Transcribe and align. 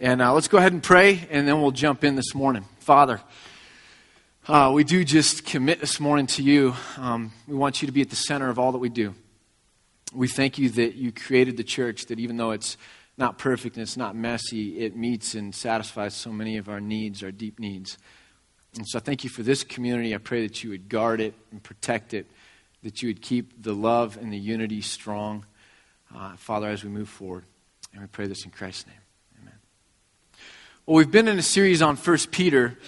And 0.00 0.22
uh, 0.22 0.32
let's 0.32 0.46
go 0.46 0.58
ahead 0.58 0.72
and 0.72 0.80
pray, 0.80 1.26
and 1.28 1.48
then 1.48 1.60
we'll 1.60 1.72
jump 1.72 2.04
in 2.04 2.14
this 2.14 2.32
morning. 2.32 2.64
Father, 2.78 3.20
uh, 4.46 4.70
we 4.72 4.84
do 4.84 5.02
just 5.04 5.44
commit 5.44 5.80
this 5.80 5.98
morning 5.98 6.28
to 6.28 6.42
you. 6.44 6.76
Um, 6.98 7.32
we 7.48 7.56
want 7.56 7.82
you 7.82 7.86
to 7.86 7.92
be 7.92 8.00
at 8.00 8.08
the 8.08 8.14
center 8.14 8.48
of 8.48 8.60
all 8.60 8.70
that 8.70 8.78
we 8.78 8.90
do. 8.90 9.16
We 10.14 10.28
thank 10.28 10.56
you 10.56 10.68
that 10.70 10.94
you 10.94 11.10
created 11.10 11.56
the 11.56 11.64
church, 11.64 12.06
that 12.06 12.20
even 12.20 12.36
though 12.36 12.52
it's 12.52 12.76
not 13.16 13.38
perfect 13.38 13.74
and 13.74 13.82
it's 13.82 13.96
not 13.96 14.14
messy, 14.14 14.78
it 14.78 14.94
meets 14.94 15.34
and 15.34 15.52
satisfies 15.52 16.14
so 16.14 16.30
many 16.30 16.58
of 16.58 16.68
our 16.68 16.80
needs, 16.80 17.24
our 17.24 17.32
deep 17.32 17.58
needs. 17.58 17.98
And 18.76 18.86
so 18.86 19.00
I 19.00 19.02
thank 19.02 19.24
you 19.24 19.30
for 19.30 19.42
this 19.42 19.64
community. 19.64 20.14
I 20.14 20.18
pray 20.18 20.46
that 20.46 20.62
you 20.62 20.70
would 20.70 20.88
guard 20.88 21.20
it 21.20 21.34
and 21.50 21.60
protect 21.60 22.14
it, 22.14 22.26
that 22.84 23.02
you 23.02 23.08
would 23.08 23.20
keep 23.20 23.64
the 23.64 23.74
love 23.74 24.16
and 24.16 24.32
the 24.32 24.38
unity 24.38 24.80
strong, 24.80 25.44
uh, 26.14 26.36
Father, 26.36 26.68
as 26.68 26.84
we 26.84 26.88
move 26.88 27.08
forward. 27.08 27.42
And 27.92 28.02
we 28.02 28.06
pray 28.06 28.28
this 28.28 28.44
in 28.44 28.52
Christ's 28.52 28.86
name. 28.86 28.94
Well, 30.88 30.96
we've 30.96 31.10
been 31.10 31.28
in 31.28 31.38
a 31.38 31.42
series 31.42 31.82
on 31.82 31.96
First 31.96 32.30
Peter, 32.30 32.78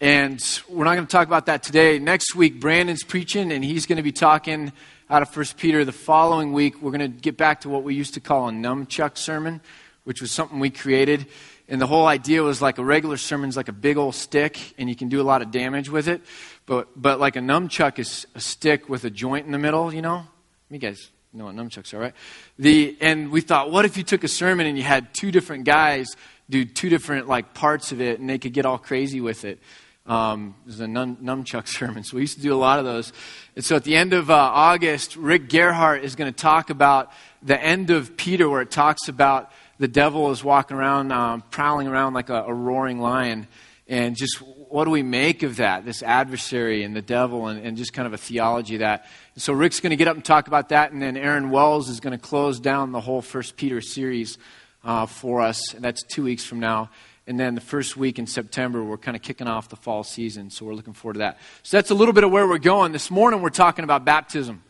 and 0.00 0.44
we're 0.68 0.82
not 0.82 0.96
going 0.96 1.06
to 1.06 1.12
talk 1.12 1.28
about 1.28 1.46
that 1.46 1.62
today. 1.62 2.00
Next 2.00 2.34
week, 2.34 2.58
Brandon's 2.58 3.04
preaching, 3.04 3.52
and 3.52 3.64
he's 3.64 3.86
going 3.86 3.98
to 3.98 4.02
be 4.02 4.10
talking 4.10 4.72
out 5.08 5.22
of 5.22 5.30
First 5.30 5.56
Peter. 5.56 5.84
The 5.84 5.92
following 5.92 6.52
week, 6.52 6.82
we're 6.82 6.90
going 6.90 7.12
to 7.12 7.16
get 7.16 7.36
back 7.36 7.60
to 7.60 7.68
what 7.68 7.84
we 7.84 7.94
used 7.94 8.14
to 8.14 8.20
call 8.20 8.48
a 8.48 8.50
numchuck 8.50 9.16
sermon, 9.16 9.60
which 10.02 10.20
was 10.20 10.32
something 10.32 10.58
we 10.58 10.68
created. 10.68 11.26
And 11.68 11.80
the 11.80 11.86
whole 11.86 12.08
idea 12.08 12.42
was 12.42 12.60
like 12.60 12.78
a 12.78 12.84
regular 12.84 13.16
sermon's 13.16 13.56
like 13.56 13.68
a 13.68 13.72
big 13.72 13.98
old 13.98 14.16
stick, 14.16 14.74
and 14.76 14.88
you 14.88 14.96
can 14.96 15.08
do 15.08 15.20
a 15.20 15.22
lot 15.22 15.40
of 15.40 15.52
damage 15.52 15.88
with 15.88 16.08
it. 16.08 16.22
But, 16.66 16.88
but 17.00 17.20
like 17.20 17.36
a 17.36 17.40
numchuck 17.40 18.00
is 18.00 18.26
a 18.34 18.40
stick 18.40 18.88
with 18.88 19.04
a 19.04 19.10
joint 19.10 19.46
in 19.46 19.52
the 19.52 19.60
middle, 19.60 19.94
you 19.94 20.02
know? 20.02 20.26
You 20.70 20.78
guys 20.80 21.08
know 21.32 21.44
what 21.44 21.54
numchucks 21.54 21.94
are, 21.94 22.00
right? 22.00 22.14
The, 22.58 22.96
and 23.00 23.30
we 23.30 23.42
thought, 23.42 23.70
what 23.70 23.84
if 23.84 23.96
you 23.96 24.02
took 24.02 24.24
a 24.24 24.28
sermon 24.28 24.66
and 24.66 24.76
you 24.76 24.82
had 24.82 25.14
two 25.14 25.30
different 25.30 25.64
guys 25.64 26.16
do 26.50 26.64
two 26.64 26.88
different 26.88 27.28
like 27.28 27.54
parts 27.54 27.92
of 27.92 28.00
it, 28.00 28.20
and 28.20 28.28
they 28.28 28.38
could 28.38 28.52
get 28.52 28.66
all 28.66 28.78
crazy 28.78 29.20
with 29.20 29.44
it. 29.44 29.58
Um, 30.06 30.54
it 30.64 30.66
was 30.66 30.80
a 30.80 30.88
num- 30.88 31.16
numchuck 31.16 31.66
sermon. 31.78 32.04
So 32.04 32.16
we 32.16 32.22
used 32.22 32.36
to 32.36 32.42
do 32.42 32.54
a 32.54 32.56
lot 32.56 32.78
of 32.78 32.84
those. 32.84 33.12
And 33.56 33.64
so 33.64 33.76
at 33.76 33.84
the 33.84 33.96
end 33.96 34.12
of 34.12 34.30
uh, 34.30 34.34
August, 34.34 35.16
Rick 35.16 35.48
Gerhart 35.48 36.04
is 36.04 36.14
going 36.14 36.32
to 36.32 36.36
talk 36.38 36.70
about 36.70 37.10
the 37.42 37.60
end 37.60 37.90
of 37.90 38.16
Peter, 38.16 38.48
where 38.48 38.60
it 38.60 38.70
talks 38.70 39.08
about 39.08 39.50
the 39.78 39.88
devil 39.88 40.30
is 40.30 40.44
walking 40.44 40.76
around, 40.76 41.10
um, 41.12 41.42
prowling 41.50 41.88
around 41.88 42.14
like 42.14 42.28
a, 42.28 42.44
a, 42.44 42.52
roaring 42.52 43.00
lion. 43.00 43.46
And 43.88 44.16
just 44.16 44.38
what 44.38 44.84
do 44.84 44.90
we 44.90 45.02
make 45.02 45.42
of 45.42 45.56
that, 45.56 45.84
this 45.84 46.02
adversary 46.02 46.84
and 46.84 46.94
the 46.94 47.02
devil, 47.02 47.48
and, 47.48 47.64
and 47.64 47.76
just 47.76 47.92
kind 47.92 48.06
of 48.06 48.12
a 48.12 48.18
theology 48.18 48.76
of 48.76 48.80
that. 48.80 49.06
And 49.34 49.42
so 49.42 49.52
Rick's 49.52 49.80
going 49.80 49.90
to 49.90 49.96
get 49.96 50.08
up 50.08 50.16
and 50.16 50.24
talk 50.24 50.48
about 50.48 50.70
that, 50.70 50.92
and 50.92 51.02
then 51.02 51.16
Aaron 51.16 51.50
Wells 51.50 51.88
is 51.88 52.00
going 52.00 52.16
to 52.16 52.22
close 52.22 52.60
down 52.60 52.92
the 52.92 53.00
whole 53.00 53.20
First 53.20 53.56
Peter 53.56 53.80
series 53.80 54.38
uh, 54.84 55.06
for 55.06 55.40
us. 55.40 55.74
And 55.74 55.82
that's 55.82 56.02
two 56.02 56.22
weeks 56.24 56.44
from 56.44 56.60
now. 56.60 56.90
And 57.26 57.40
then 57.40 57.54
the 57.54 57.60
first 57.60 57.96
week 57.96 58.18
in 58.18 58.26
September, 58.26 58.84
we're 58.84 58.98
kind 58.98 59.16
of 59.16 59.22
kicking 59.22 59.46
off 59.46 59.70
the 59.70 59.76
fall 59.76 60.04
season. 60.04 60.50
So 60.50 60.66
we're 60.66 60.74
looking 60.74 60.92
forward 60.92 61.14
to 61.14 61.18
that. 61.20 61.38
So 61.62 61.78
that's 61.78 61.90
a 61.90 61.94
little 61.94 62.12
bit 62.12 62.22
of 62.22 62.30
where 62.30 62.46
we're 62.46 62.58
going. 62.58 62.92
This 62.92 63.10
morning, 63.10 63.40
we're 63.40 63.48
talking 63.48 63.82
about 63.82 64.04
baptism. 64.04 64.62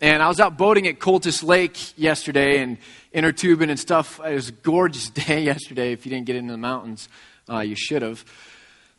And 0.00 0.22
I 0.22 0.28
was 0.28 0.38
out 0.38 0.56
boating 0.56 0.86
at 0.86 1.00
Cultus 1.00 1.42
Lake 1.42 1.98
yesterday 1.98 2.62
and 2.62 2.78
inner 3.12 3.32
tubing 3.32 3.68
and 3.68 3.80
stuff. 3.80 4.20
It 4.24 4.34
was 4.34 4.50
a 4.50 4.52
gorgeous 4.52 5.10
day 5.26 5.42
yesterday. 5.42 5.92
If 5.92 6.06
you 6.06 6.10
didn't 6.10 6.26
get 6.26 6.36
into 6.36 6.52
the 6.52 6.58
mountains, 6.58 7.08
uh, 7.50 7.60
you 7.60 7.74
should 7.74 8.02
have. 8.02 8.24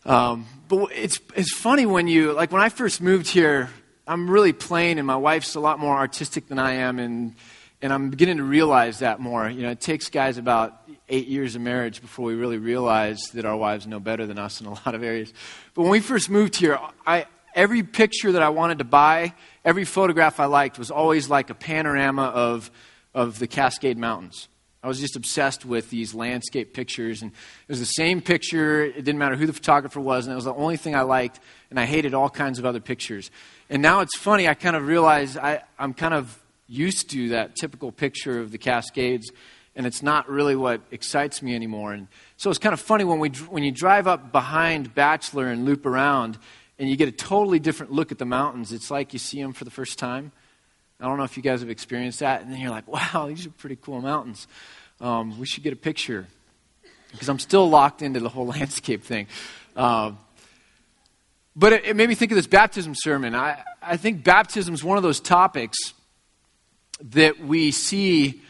Um, 0.05 0.45
but 0.67 0.89
it's, 0.93 1.19
it's 1.35 1.53
funny 1.53 1.85
when 1.85 2.09
you, 2.09 2.33
like 2.33 2.51
when 2.51 2.61
I 2.61 2.67
first 2.67 3.01
moved 3.01 3.27
here, 3.27 3.69
I'm 4.07 4.29
really 4.29 4.51
plain 4.51 4.97
and 4.97 5.07
my 5.07 5.15
wife's 5.15 5.55
a 5.55 5.59
lot 5.61 5.79
more 5.79 5.95
artistic 5.95 6.47
than 6.47 6.59
I 6.59 6.73
am. 6.73 6.99
And 6.99 7.35
and 7.81 7.93
I'm 7.93 8.09
beginning 8.09 8.37
to 8.37 8.43
realize 8.43 8.99
that 8.99 9.19
more. 9.19 9.49
You 9.49 9.63
know, 9.63 9.69
it 9.69 9.79
takes 9.79 10.09
guys 10.09 10.37
about 10.37 10.89
eight 11.07 11.27
years 11.27 11.55
of 11.55 11.61
marriage 11.61 12.01
before 12.01 12.25
we 12.25 12.35
really 12.35 12.57
realize 12.57 13.21
that 13.33 13.45
our 13.45 13.55
wives 13.55 13.87
know 13.87 13.99
better 13.99 14.25
than 14.25 14.37
us 14.37 14.61
in 14.61 14.67
a 14.67 14.69
lot 14.85 14.95
of 14.95 15.03
areas. 15.03 15.33
But 15.73 15.83
when 15.83 15.91
we 15.91 15.99
first 15.99 16.29
moved 16.29 16.55
here, 16.55 16.79
I, 17.05 17.25
every 17.55 17.83
picture 17.83 18.33
that 18.33 18.41
I 18.41 18.49
wanted 18.49 18.79
to 18.79 18.83
buy, 18.83 19.33
every 19.63 19.85
photograph 19.85 20.39
I 20.39 20.45
liked 20.45 20.77
was 20.77 20.91
always 20.91 21.29
like 21.29 21.49
a 21.49 21.55
panorama 21.55 22.23
of, 22.23 22.69
of 23.13 23.39
the 23.39 23.47
Cascade 23.47 23.97
Mountains. 23.97 24.49
I 24.81 24.87
was 24.87 24.99
just 25.01 25.17
obsessed 25.17 25.65
with 25.65 25.89
these 25.89 26.13
landscape 26.13 26.73
pictures, 26.73 27.21
and 27.21 27.31
it 27.31 27.71
was 27.71 27.79
the 27.79 27.85
same 27.85 28.21
picture. 28.21 28.81
It 28.81 29.03
didn't 29.03 29.17
matter 29.17 29.35
who 29.35 29.45
the 29.45 29.53
photographer 29.53 29.99
was, 29.99 30.25
and 30.25 30.31
it 30.31 30.35
was 30.35 30.45
the 30.45 30.53
only 30.53 30.77
thing 30.77 30.95
I 30.95 31.01
liked, 31.01 31.41
and 31.69 31.77
I 31.77 31.85
hated 31.85 32.13
all 32.13 32.29
kinds 32.29 32.59
of 32.59 32.65
other 32.65 32.79
pictures. 32.79 33.29
And 33.69 33.81
now 33.81 33.99
it's 33.99 34.17
funny, 34.17 34.47
I 34.47 34.53
kind 34.53 34.77
of 34.77 34.87
realize 34.87 35.35
I, 35.35 35.63
I'm 35.77 35.93
kind 35.93 36.13
of 36.13 36.38
used 36.69 37.09
to 37.09 37.29
that 37.29 37.55
typical 37.55 37.91
picture 37.91 38.39
of 38.39 38.51
the 38.51 38.57
Cascades, 38.57 39.31
and 39.75 39.85
it's 39.85 40.03
not 40.03 40.29
really 40.29 40.55
what 40.55 40.81
excites 40.91 41.41
me 41.41 41.55
anymore. 41.55 41.93
And 41.93 42.07
so 42.37 42.49
it's 42.49 42.59
kind 42.59 42.73
of 42.73 42.79
funny 42.79 43.03
when, 43.03 43.19
we, 43.19 43.29
when 43.49 43.63
you 43.63 43.71
drive 43.71 44.07
up 44.07 44.31
behind 44.31 44.93
Bachelor 44.93 45.47
and 45.47 45.65
loop 45.65 45.85
around, 45.85 46.37
and 46.77 46.89
you 46.89 46.95
get 46.95 47.09
a 47.09 47.11
totally 47.11 47.59
different 47.59 47.91
look 47.91 48.11
at 48.11 48.19
the 48.19 48.25
mountains. 48.25 48.71
It's 48.71 48.89
like 48.89 49.11
you 49.11 49.19
see 49.19 49.41
them 49.41 49.51
for 49.51 49.65
the 49.65 49.71
first 49.71 49.99
time. 49.99 50.31
I 51.01 51.05
don't 51.05 51.17
know 51.17 51.23
if 51.23 51.37
you 51.37 51.43
guys 51.43 51.61
have 51.61 51.69
experienced 51.69 52.19
that. 52.19 52.41
And 52.41 52.51
then 52.51 52.59
you're 52.59 52.71
like, 52.71 52.87
wow, 53.13 53.27
these 53.27 53.45
are 53.45 53.51
pretty 53.51 53.75
cool 53.75 54.01
mountains. 54.01 54.47
Um, 55.01 55.37
we 55.39 55.45
should 55.45 55.63
get 55.63 55.73
a 55.73 55.77
picture. 55.77 56.27
Because 57.11 57.27
I'm 57.27 57.39
still 57.39 57.69
locked 57.69 58.01
into 58.01 58.19
the 58.19 58.29
whole 58.29 58.45
landscape 58.57 59.03
thing. 59.03 59.27
Uh, 59.75 60.11
but 61.55 61.73
it, 61.73 61.85
it, 61.85 61.95
made 61.95 62.07
me 62.07 62.15
think 62.15 62.31
of 62.31 62.35
this 62.35 62.47
baptism 62.47 62.93
sermon. 62.95 63.35
I, 63.35 63.61
I 63.81 63.97
think 63.97 64.23
baptism 64.23 64.73
is 64.73 64.83
one 64.83 64.97
of 64.97 65.03
those 65.03 65.19
topics 65.19 65.77
that 67.01 67.39
we 67.39 67.71
see 67.71 68.41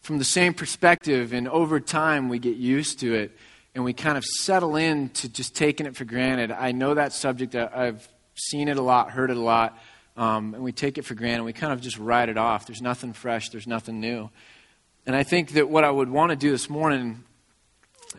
from 0.00 0.18
the 0.18 0.24
same 0.24 0.52
perspective, 0.52 1.32
and 1.32 1.48
over 1.48 1.78
time 1.78 2.28
we 2.28 2.38
get 2.38 2.56
used 2.56 3.00
to 3.00 3.14
it 3.14 3.32
and 3.74 3.84
we 3.84 3.92
kind 3.92 4.18
of 4.18 4.24
settle 4.24 4.76
in 4.76 5.08
to 5.10 5.28
just 5.28 5.56
taking 5.56 5.86
it 5.86 5.96
for 5.96 6.04
granted. 6.04 6.50
I 6.50 6.72
know 6.72 6.94
that 6.94 7.12
subject, 7.12 7.54
I've 7.54 8.06
seen 8.34 8.68
it 8.68 8.76
a 8.76 8.82
lot, 8.82 9.10
heard 9.10 9.30
it 9.30 9.36
a 9.36 9.40
lot, 9.40 9.78
um, 10.16 10.54
and 10.54 10.62
we 10.62 10.72
take 10.72 10.98
it 10.98 11.04
for 11.04 11.14
granted. 11.14 11.44
We 11.44 11.52
kind 11.52 11.72
of 11.72 11.80
just 11.80 11.98
write 11.98 12.28
it 12.28 12.36
off. 12.36 12.66
There's 12.66 12.82
nothing 12.82 13.12
fresh, 13.12 13.48
there's 13.48 13.66
nothing 13.66 14.00
new. 14.00 14.28
And 15.06 15.16
I 15.16 15.22
think 15.22 15.52
that 15.52 15.68
what 15.68 15.84
I 15.84 15.90
would 15.90 16.10
want 16.10 16.30
to 16.30 16.36
do 16.36 16.50
this 16.50 16.68
morning, 16.68 17.24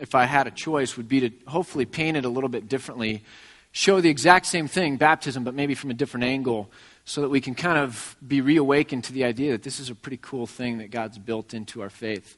if 0.00 0.14
I 0.14 0.24
had 0.24 0.46
a 0.46 0.50
choice, 0.50 0.96
would 0.96 1.08
be 1.08 1.20
to 1.20 1.30
hopefully 1.46 1.84
paint 1.84 2.16
it 2.16 2.24
a 2.24 2.28
little 2.28 2.50
bit 2.50 2.68
differently, 2.68 3.22
show 3.70 4.00
the 4.00 4.10
exact 4.10 4.46
same 4.46 4.66
thing, 4.66 4.96
baptism, 4.96 5.44
but 5.44 5.54
maybe 5.54 5.74
from 5.74 5.90
a 5.90 5.94
different 5.94 6.24
angle 6.24 6.70
so 7.04 7.20
that 7.20 7.28
we 7.28 7.40
can 7.40 7.54
kind 7.54 7.78
of 7.78 8.16
be 8.26 8.40
reawakened 8.40 9.04
to 9.04 9.12
the 9.12 9.24
idea 9.24 9.52
that 9.52 9.62
this 9.62 9.78
is 9.78 9.90
a 9.90 9.94
pretty 9.94 10.18
cool 10.22 10.46
thing 10.46 10.78
that 10.78 10.90
God's 10.90 11.18
built 11.18 11.52
into 11.52 11.82
our 11.82 11.90
faith. 11.90 12.36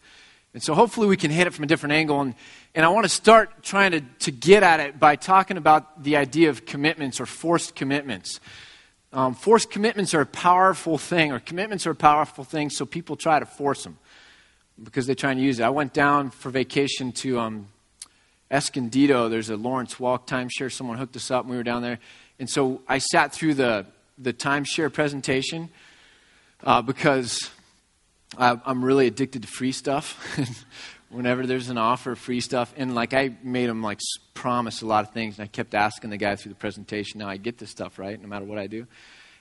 And 0.54 0.62
so 0.62 0.74
hopefully 0.74 1.06
we 1.06 1.16
can 1.16 1.30
hit 1.30 1.46
it 1.46 1.52
from 1.52 1.64
a 1.64 1.66
different 1.66 1.92
angle. 1.92 2.20
And, 2.20 2.34
and 2.74 2.84
I 2.84 2.88
want 2.88 3.04
to 3.04 3.10
start 3.10 3.62
trying 3.62 3.92
to, 3.92 4.00
to 4.00 4.30
get 4.30 4.62
at 4.62 4.80
it 4.80 4.98
by 4.98 5.14
talking 5.14 5.56
about 5.56 6.02
the 6.02 6.16
idea 6.16 6.48
of 6.48 6.64
commitments 6.64 7.20
or 7.20 7.26
forced 7.26 7.74
commitments. 7.74 8.40
Um, 9.12 9.34
forced 9.34 9.70
commitments 9.70 10.14
are 10.14 10.22
a 10.22 10.26
powerful 10.26 10.98
thing, 10.98 11.30
or 11.30 11.38
commitments 11.40 11.86
are 11.86 11.92
a 11.92 11.94
powerful 11.94 12.42
thing, 12.42 12.70
so 12.70 12.84
people 12.84 13.16
try 13.16 13.38
to 13.38 13.46
force 13.46 13.84
them 13.84 13.98
because 14.82 15.06
they 15.06 15.14
try 15.14 15.30
and 15.30 15.40
use 15.40 15.60
it. 15.60 15.62
I 15.62 15.70
went 15.70 15.92
down 15.92 16.30
for 16.30 16.50
vacation 16.50 17.12
to 17.12 17.38
um, 17.38 17.68
Escondido. 18.50 19.28
There's 19.28 19.48
a 19.48 19.56
Lawrence 19.56 19.94
Welk 19.94 20.26
timeshare. 20.26 20.72
Someone 20.72 20.98
hooked 20.98 21.16
us 21.16 21.30
up, 21.30 21.44
and 21.44 21.50
we 21.50 21.56
were 21.56 21.62
down 21.62 21.82
there. 21.82 21.98
And 22.38 22.50
so 22.50 22.82
I 22.88 22.98
sat 22.98 23.32
through 23.32 23.54
the 23.54 23.86
the 24.18 24.32
timeshare 24.32 24.92
presentation 24.92 25.68
uh, 26.64 26.82
because 26.82 27.50
I, 28.38 28.58
I'm 28.64 28.84
really 28.84 29.06
addicted 29.06 29.42
to 29.42 29.48
free 29.48 29.72
stuff. 29.72 30.18
Whenever 31.08 31.46
there's 31.46 31.68
an 31.68 31.78
offer 31.78 32.12
of 32.12 32.18
free 32.18 32.40
stuff, 32.40 32.74
and 32.76 32.94
like 32.94 33.14
I 33.14 33.36
made 33.42 33.68
him 33.68 33.82
like 33.82 34.00
promise 34.34 34.82
a 34.82 34.86
lot 34.86 35.06
of 35.06 35.12
things, 35.12 35.38
and 35.38 35.44
I 35.44 35.46
kept 35.46 35.74
asking 35.74 36.10
the 36.10 36.16
guy 36.16 36.34
through 36.34 36.50
the 36.50 36.58
presentation, 36.58 37.20
now 37.20 37.28
I 37.28 37.36
get 37.36 37.58
this 37.58 37.70
stuff 37.70 37.98
right, 37.98 38.20
no 38.20 38.26
matter 38.26 38.44
what 38.44 38.58
I 38.58 38.66
do. 38.66 38.86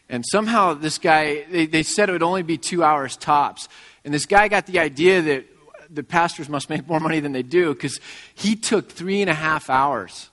And 0.08 0.24
somehow 0.30 0.76
this 0.76 1.00
guy, 1.00 1.46
they, 1.50 1.66
they 1.66 1.82
said 1.82 2.10
it 2.10 2.12
would 2.12 2.22
only 2.22 2.44
be 2.44 2.58
two 2.58 2.84
hours 2.84 3.18
tops. 3.18 3.68
And 4.04 4.14
this 4.14 4.28
guy 4.28 4.48
got 4.48 4.68
the 4.68 4.78
idea 4.78 5.22
that 5.24 5.46
the 5.90 6.04
pastors 6.04 6.48
must 6.48 6.70
make 6.70 6.88
more 6.88 7.00
money 7.00 7.20
than 7.20 7.32
they 7.32 7.44
do 7.44 7.74
because 7.74 8.00
he 8.36 8.56
took 8.56 8.92
three 8.92 9.22
and 9.22 9.30
a 9.30 9.34
half 9.34 9.70
hours 9.70 10.30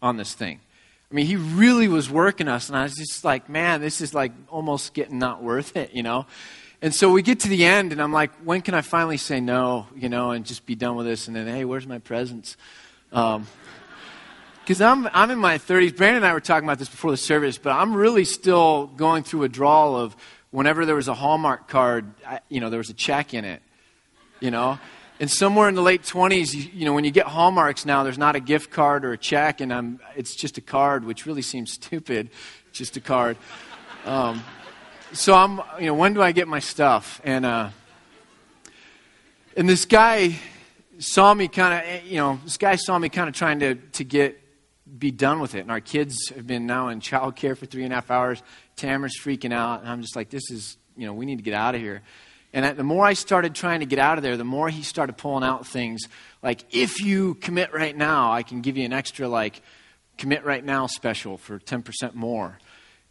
on 0.00 0.16
this 0.16 0.34
thing. 0.34 0.60
I 1.10 1.14
mean, 1.14 1.26
he 1.26 1.34
really 1.34 1.88
was 1.88 2.08
working 2.08 2.46
us, 2.46 2.68
and 2.68 2.78
I 2.78 2.84
was 2.84 2.94
just 2.94 3.24
like, 3.24 3.48
man, 3.48 3.80
this 3.80 4.00
is 4.00 4.14
like 4.14 4.32
almost 4.48 4.94
getting 4.94 5.18
not 5.18 5.42
worth 5.42 5.76
it, 5.76 5.92
you 5.92 6.04
know? 6.04 6.26
And 6.82 6.94
so 6.94 7.10
we 7.10 7.20
get 7.22 7.40
to 7.40 7.48
the 7.48 7.64
end, 7.64 7.90
and 7.90 8.00
I'm 8.00 8.12
like, 8.12 8.30
when 8.44 8.62
can 8.62 8.74
I 8.74 8.80
finally 8.80 9.16
say 9.16 9.40
no, 9.40 9.88
you 9.96 10.08
know, 10.08 10.30
and 10.30 10.46
just 10.46 10.64
be 10.66 10.76
done 10.76 10.94
with 10.94 11.06
this? 11.06 11.26
And 11.26 11.34
then, 11.34 11.48
hey, 11.48 11.64
where's 11.64 11.86
my 11.86 11.98
presents? 11.98 12.56
Because 13.10 14.80
um, 14.80 15.06
I'm, 15.06 15.10
I'm 15.12 15.30
in 15.32 15.38
my 15.38 15.58
30s. 15.58 15.96
Brandon 15.96 16.18
and 16.18 16.26
I 16.26 16.32
were 16.32 16.40
talking 16.40 16.66
about 16.66 16.78
this 16.78 16.88
before 16.88 17.10
the 17.10 17.16
service, 17.16 17.58
but 17.58 17.70
I'm 17.70 17.92
really 17.92 18.24
still 18.24 18.86
going 18.86 19.24
through 19.24 19.42
a 19.42 19.48
drawl 19.48 19.96
of 19.96 20.16
whenever 20.52 20.86
there 20.86 20.94
was 20.94 21.08
a 21.08 21.14
Hallmark 21.14 21.66
card, 21.66 22.14
I, 22.24 22.40
you 22.48 22.60
know, 22.60 22.70
there 22.70 22.78
was 22.78 22.90
a 22.90 22.94
check 22.94 23.34
in 23.34 23.44
it, 23.44 23.62
you 24.38 24.52
know? 24.52 24.78
And 25.20 25.30
somewhere 25.30 25.68
in 25.68 25.74
the 25.74 25.82
late 25.82 26.02
20s, 26.02 26.54
you, 26.54 26.70
you, 26.72 26.84
know, 26.86 26.94
when 26.94 27.04
you 27.04 27.10
get 27.10 27.26
Hallmarks 27.26 27.84
now, 27.84 28.04
there's 28.04 28.16
not 28.16 28.36
a 28.36 28.40
gift 28.40 28.70
card 28.70 29.04
or 29.04 29.12
a 29.12 29.18
check, 29.18 29.60
and 29.60 29.70
I'm, 29.70 30.00
it's 30.16 30.34
just 30.34 30.56
a 30.56 30.62
card, 30.62 31.04
which 31.04 31.26
really 31.26 31.42
seems 31.42 31.72
stupid, 31.72 32.30
just 32.72 32.96
a 32.96 33.02
card. 33.02 33.36
Um, 34.06 34.42
so 35.12 35.34
I'm, 35.34 35.60
you 35.78 35.86
know, 35.86 35.94
when 35.94 36.14
do 36.14 36.22
I 36.22 36.32
get 36.32 36.48
my 36.48 36.58
stuff? 36.58 37.20
And, 37.22 37.44
uh, 37.44 37.68
and 39.58 39.68
this 39.68 39.84
guy 39.84 40.36
saw 40.98 41.34
me 41.34 41.48
kind 41.48 41.86
of, 41.86 42.06
you 42.06 42.16
know, 42.16 42.40
this 42.42 42.56
guy 42.56 42.76
saw 42.76 42.98
me 42.98 43.10
kind 43.10 43.28
of 43.28 43.34
trying 43.34 43.60
to, 43.60 43.74
to 43.74 44.04
get, 44.04 44.40
be 44.98 45.10
done 45.10 45.40
with 45.40 45.54
it. 45.54 45.60
And 45.60 45.70
our 45.70 45.80
kids 45.80 46.30
have 46.30 46.46
been 46.46 46.66
now 46.66 46.88
in 46.88 47.00
childcare 47.00 47.58
for 47.58 47.66
three 47.66 47.84
and 47.84 47.92
a 47.92 47.96
half 47.96 48.10
hours. 48.10 48.42
Tamara's 48.76 49.18
freaking 49.20 49.52
out. 49.52 49.80
And 49.80 49.88
I'm 49.90 50.00
just 50.00 50.16
like, 50.16 50.30
this 50.30 50.50
is, 50.50 50.78
you 50.96 51.06
know, 51.06 51.12
we 51.12 51.26
need 51.26 51.36
to 51.36 51.42
get 51.42 51.52
out 51.52 51.74
of 51.74 51.82
here. 51.82 52.00
And 52.52 52.76
the 52.76 52.84
more 52.84 53.04
I 53.04 53.12
started 53.12 53.54
trying 53.54 53.80
to 53.80 53.86
get 53.86 53.98
out 53.98 54.18
of 54.18 54.22
there, 54.22 54.36
the 54.36 54.44
more 54.44 54.68
he 54.68 54.82
started 54.82 55.16
pulling 55.16 55.44
out 55.44 55.66
things 55.66 56.02
like, 56.42 56.64
if 56.70 57.00
you 57.00 57.34
commit 57.34 57.72
right 57.72 57.96
now, 57.96 58.32
I 58.32 58.42
can 58.42 58.62
give 58.62 58.76
you 58.76 58.84
an 58.84 58.92
extra, 58.92 59.28
like, 59.28 59.60
commit 60.16 60.44
right 60.44 60.64
now 60.64 60.86
special 60.86 61.36
for 61.36 61.58
10% 61.58 62.14
more. 62.14 62.58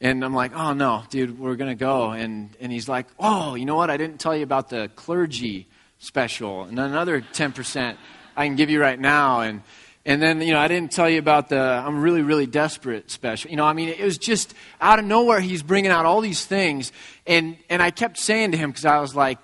And 0.02 0.24
I'm 0.24 0.34
like, 0.34 0.56
oh 0.56 0.74
no, 0.74 1.04
dude, 1.10 1.38
we're 1.38 1.56
going 1.56 1.70
to 1.70 1.80
go. 1.80 2.12
And, 2.12 2.56
and 2.60 2.72
he's 2.72 2.88
like, 2.88 3.08
oh, 3.20 3.56
you 3.56 3.66
know 3.66 3.76
what? 3.76 3.90
I 3.90 3.98
didn't 3.98 4.20
tell 4.20 4.36
you 4.36 4.44
about 4.44 4.70
the 4.70 4.90
clergy 4.96 5.68
special 6.00 6.64
and 6.64 6.80
another 6.80 7.22
10% 7.22 7.98
I 8.38 8.46
can 8.48 8.56
give 8.56 8.70
you 8.70 8.80
right 8.80 9.00
now. 9.00 9.42
And, 9.42 9.62
and 10.10 10.20
then, 10.20 10.42
you 10.42 10.54
know, 10.54 10.60
I 10.60 10.68
didn't 10.68 10.92
tell 10.92 11.08
you 11.08 11.20
about 11.20 11.50
the 11.50 11.60
I'm 11.60 12.02
really, 12.02 12.24
really 12.24 12.48
desperate 12.48 13.12
special. 13.12 13.52
You 13.52 13.58
know, 13.58 13.66
I 13.66 13.74
mean, 13.74 13.90
it 13.90 14.04
was 14.04 14.18
just 14.18 14.56
out 14.82 14.98
of 14.98 15.06
nowhere, 15.06 15.40
he's 15.40 15.62
bringing 15.62 15.92
out 15.92 16.08
all 16.08 16.20
these 16.20 16.44
things. 16.44 16.92
And, 17.28 17.58
and 17.70 17.80
I 17.80 17.92
kept 17.92 18.18
saying 18.18 18.54
to 18.54 18.58
him, 18.58 18.72
because 18.72 18.86
I 18.86 19.02
was 19.02 19.16
like, 19.16 19.38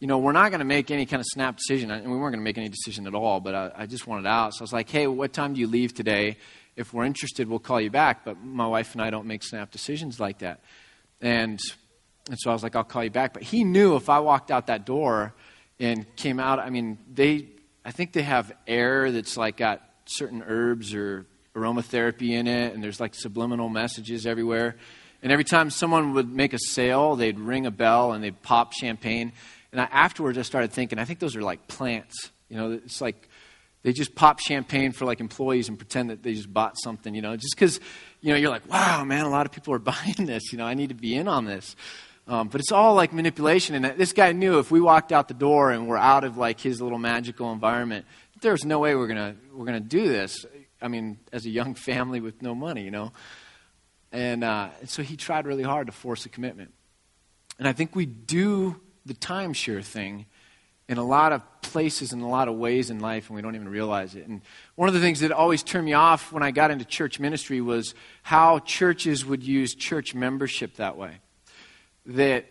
you 0.00 0.08
know, 0.08 0.18
we're 0.18 0.32
not 0.32 0.48
going 0.48 0.58
to 0.58 0.64
make 0.64 0.90
any 0.90 1.06
kind 1.06 1.20
of 1.20 1.26
snap 1.28 1.56
decision. 1.58 1.92
And 1.92 2.10
we 2.10 2.16
weren't 2.16 2.32
going 2.32 2.40
to 2.40 2.44
make 2.44 2.58
any 2.58 2.68
decision 2.68 3.06
at 3.06 3.14
all, 3.14 3.38
but 3.38 3.54
I, 3.54 3.70
I 3.76 3.86
just 3.86 4.08
wanted 4.08 4.26
out. 4.26 4.54
So 4.54 4.62
I 4.62 4.64
was 4.64 4.72
like, 4.72 4.90
hey, 4.90 5.06
what 5.06 5.32
time 5.32 5.54
do 5.54 5.60
you 5.60 5.68
leave 5.68 5.94
today? 5.94 6.36
If 6.74 6.92
we're 6.92 7.04
interested, 7.04 7.48
we'll 7.48 7.60
call 7.60 7.80
you 7.80 7.90
back. 7.90 8.24
But 8.24 8.42
my 8.42 8.66
wife 8.66 8.94
and 8.94 9.02
I 9.02 9.10
don't 9.10 9.26
make 9.26 9.44
snap 9.44 9.70
decisions 9.70 10.18
like 10.18 10.38
that. 10.38 10.58
And, 11.20 11.60
and 12.28 12.38
so 12.40 12.50
I 12.50 12.54
was 12.54 12.64
like, 12.64 12.74
I'll 12.74 12.82
call 12.82 13.04
you 13.04 13.10
back. 13.10 13.34
But 13.34 13.44
he 13.44 13.62
knew 13.62 13.94
if 13.94 14.08
I 14.08 14.18
walked 14.18 14.50
out 14.50 14.66
that 14.66 14.84
door 14.84 15.32
and 15.78 16.04
came 16.16 16.40
out, 16.40 16.58
I 16.58 16.70
mean, 16.70 16.98
they, 17.14 17.50
I 17.84 17.92
think 17.92 18.12
they 18.12 18.22
have 18.22 18.50
air 18.66 19.12
that's 19.12 19.36
like 19.36 19.58
got 19.58 19.84
certain 20.08 20.42
herbs 20.46 20.94
or 20.94 21.26
aromatherapy 21.54 22.30
in 22.30 22.46
it, 22.46 22.74
and 22.74 22.82
there's 22.82 23.00
like 23.00 23.14
subliminal 23.14 23.68
messages 23.68 24.26
everywhere. 24.26 24.76
And 25.22 25.32
every 25.32 25.44
time 25.44 25.70
someone 25.70 26.14
would 26.14 26.32
make 26.32 26.52
a 26.52 26.58
sale, 26.58 27.16
they'd 27.16 27.38
ring 27.38 27.66
a 27.66 27.70
bell 27.70 28.12
and 28.12 28.22
they'd 28.22 28.40
pop 28.42 28.72
champagne. 28.72 29.32
And 29.72 29.80
I, 29.80 29.84
afterwards, 29.84 30.38
I 30.38 30.42
started 30.42 30.72
thinking, 30.72 30.98
I 30.98 31.04
think 31.04 31.18
those 31.18 31.34
are 31.34 31.42
like 31.42 31.66
plants. 31.66 32.30
You 32.48 32.56
know, 32.56 32.72
it's 32.72 33.00
like 33.00 33.28
they 33.82 33.92
just 33.92 34.14
pop 34.14 34.38
champagne 34.38 34.92
for 34.92 35.04
like 35.04 35.20
employees 35.20 35.68
and 35.68 35.76
pretend 35.76 36.10
that 36.10 36.22
they 36.22 36.34
just 36.34 36.52
bought 36.52 36.76
something, 36.78 37.14
you 37.14 37.22
know, 37.22 37.36
just 37.36 37.54
because, 37.54 37.80
you 38.20 38.32
know, 38.32 38.38
you're 38.38 38.50
like, 38.50 38.68
wow, 38.70 39.04
man, 39.04 39.24
a 39.24 39.30
lot 39.30 39.44
of 39.44 39.52
people 39.52 39.74
are 39.74 39.78
buying 39.80 40.26
this. 40.26 40.52
You 40.52 40.58
know, 40.58 40.64
I 40.64 40.74
need 40.74 40.90
to 40.90 40.94
be 40.94 41.14
in 41.14 41.26
on 41.26 41.44
this. 41.44 41.74
Um, 42.28 42.48
but 42.48 42.60
it's 42.60 42.72
all 42.72 42.94
like 42.94 43.12
manipulation. 43.12 43.74
And 43.74 43.98
this 43.98 44.12
guy 44.12 44.32
knew 44.32 44.58
if 44.58 44.70
we 44.70 44.80
walked 44.80 45.12
out 45.12 45.28
the 45.28 45.34
door 45.34 45.70
and 45.70 45.88
we're 45.88 45.96
out 45.96 46.24
of 46.24 46.36
like 46.36 46.60
his 46.60 46.80
little 46.80 46.98
magical 46.98 47.52
environment, 47.52 48.04
there's 48.40 48.64
no 48.64 48.78
way 48.78 48.94
we're 48.94 49.08
gonna 49.08 49.36
we're 49.52 49.66
gonna 49.66 49.80
do 49.80 50.08
this. 50.08 50.46
I 50.80 50.88
mean, 50.88 51.18
as 51.32 51.44
a 51.46 51.50
young 51.50 51.74
family 51.74 52.20
with 52.20 52.42
no 52.42 52.54
money, 52.54 52.82
you 52.82 52.90
know. 52.90 53.12
And, 54.12 54.42
uh, 54.44 54.70
so 54.86 55.02
he 55.02 55.16
tried 55.16 55.46
really 55.46 55.62
hard 55.62 55.86
to 55.86 55.92
force 55.92 56.24
a 56.24 56.28
commitment. 56.28 56.72
And 57.58 57.66
I 57.66 57.72
think 57.72 57.94
we 57.94 58.06
do 58.06 58.80
the 59.04 59.14
timeshare 59.14 59.84
thing 59.84 60.26
in 60.88 60.96
a 60.96 61.04
lot 61.04 61.32
of 61.32 61.42
places 61.60 62.14
in 62.14 62.20
a 62.20 62.28
lot 62.28 62.48
of 62.48 62.54
ways 62.54 62.88
in 62.88 62.98
life 62.98 63.28
and 63.28 63.36
we 63.36 63.42
don't 63.42 63.54
even 63.54 63.68
realize 63.68 64.14
it. 64.14 64.26
And 64.26 64.40
one 64.74 64.88
of 64.88 64.94
the 64.94 65.00
things 65.00 65.20
that 65.20 65.32
always 65.32 65.62
turned 65.62 65.84
me 65.84 65.92
off 65.92 66.32
when 66.32 66.42
I 66.42 66.50
got 66.50 66.70
into 66.70 66.86
church 66.86 67.20
ministry 67.20 67.60
was 67.60 67.94
how 68.22 68.60
churches 68.60 69.26
would 69.26 69.42
use 69.42 69.74
church 69.74 70.14
membership 70.14 70.76
that 70.76 70.96
way. 70.96 71.18
That 72.06 72.46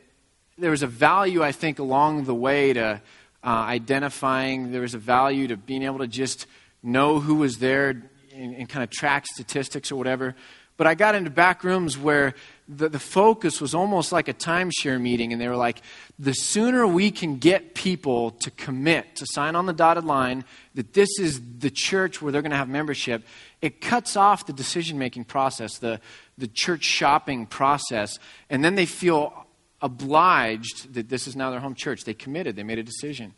there 0.60 0.69
was 0.69 0.83
a 0.83 0.88
value, 0.88 1.42
I 1.42 1.51
think, 1.51 1.80
along 1.80 2.25
the 2.25 2.36
way 2.36 2.74
to 2.74 3.01
uh, 3.44 3.48
identifying, 3.48 4.72
there 4.72 4.81
was 4.81 4.94
a 4.94 5.00
value 5.00 5.48
to 5.48 5.57
being 5.57 5.84
able 5.84 6.00
to 6.00 6.07
just 6.07 6.48
know 6.84 7.19
who 7.19 7.36
was 7.36 7.57
there 7.57 7.89
and, 8.34 8.56
and 8.56 8.69
kind 8.69 8.84
of 8.84 8.89
track 8.89 9.25
statistics 9.25 9.92
or 9.92 9.95
whatever. 9.95 10.36
But 10.78 10.86
I 10.86 10.94
got 10.94 11.16
into 11.16 11.31
back 11.31 11.63
rooms 11.63 11.98
where 11.98 12.36
the, 12.68 12.88
the 12.88 13.00
focus 13.00 13.60
was 13.60 13.74
almost 13.74 14.12
like 14.12 14.28
a 14.28 14.34
timeshare 14.34 15.01
meeting, 15.01 15.34
and 15.34 15.42
they 15.42 15.48
were 15.48 15.56
like, 15.56 15.81
the 16.19 16.34
sooner 16.34 16.86
we 16.86 17.10
can 17.10 17.38
get 17.38 17.74
people 17.74 18.31
to 18.31 18.51
commit, 18.51 19.16
to 19.16 19.25
sign 19.25 19.56
on 19.56 19.66
the 19.66 19.74
dotted 19.74 20.06
line, 20.06 20.45
that 20.75 20.94
this 20.94 21.10
is 21.19 21.42
the 21.57 21.72
church 21.72 22.22
where 22.22 22.31
they're 22.31 22.44
going 22.44 22.51
to 22.51 22.57
have 22.57 22.69
membership, 22.69 23.24
it 23.60 23.81
cuts 23.81 24.16
off 24.16 24.45
the 24.45 24.54
decision 24.54 25.00
making 25.00 25.24
process, 25.24 25.80
the, 25.80 26.00
the 26.38 26.48
church 26.48 26.83
shopping 26.83 27.48
process, 27.48 28.19
and 28.50 28.63
then 28.63 28.75
they 28.75 28.86
feel 28.86 29.47
obliged 29.82 30.94
that 30.94 31.10
this 31.10 31.28
is 31.28 31.36
now 31.36 31.52
their 31.52 31.60
home 31.60 31.76
church. 31.76 32.04
They 32.04 32.14
committed, 32.14 32.56
they 32.56 32.64
made 32.64 32.80
a 32.80 32.84
decision. 32.84 33.34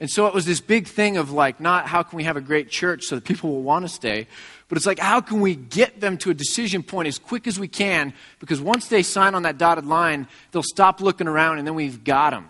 And 0.00 0.10
so 0.10 0.26
it 0.26 0.32
was 0.32 0.46
this 0.46 0.60
big 0.60 0.86
thing 0.86 1.18
of 1.18 1.30
like, 1.30 1.60
not 1.60 1.86
how 1.86 2.02
can 2.02 2.16
we 2.16 2.24
have 2.24 2.36
a 2.36 2.40
great 2.40 2.70
church 2.70 3.04
so 3.04 3.16
that 3.16 3.24
people 3.24 3.50
will 3.50 3.62
want 3.62 3.84
to 3.84 3.88
stay, 3.88 4.26
but 4.68 4.78
it's 4.78 4.86
like, 4.86 4.98
how 4.98 5.20
can 5.20 5.42
we 5.42 5.54
get 5.54 6.00
them 6.00 6.16
to 6.18 6.30
a 6.30 6.34
decision 6.34 6.82
point 6.82 7.06
as 7.06 7.18
quick 7.18 7.46
as 7.46 7.60
we 7.60 7.68
can? 7.68 8.14
Because 8.38 8.62
once 8.62 8.88
they 8.88 9.02
sign 9.02 9.34
on 9.34 9.42
that 9.42 9.58
dotted 9.58 9.84
line, 9.84 10.26
they'll 10.52 10.62
stop 10.62 11.02
looking 11.02 11.28
around 11.28 11.58
and 11.58 11.66
then 11.66 11.74
we've 11.74 12.02
got 12.02 12.30
them. 12.30 12.48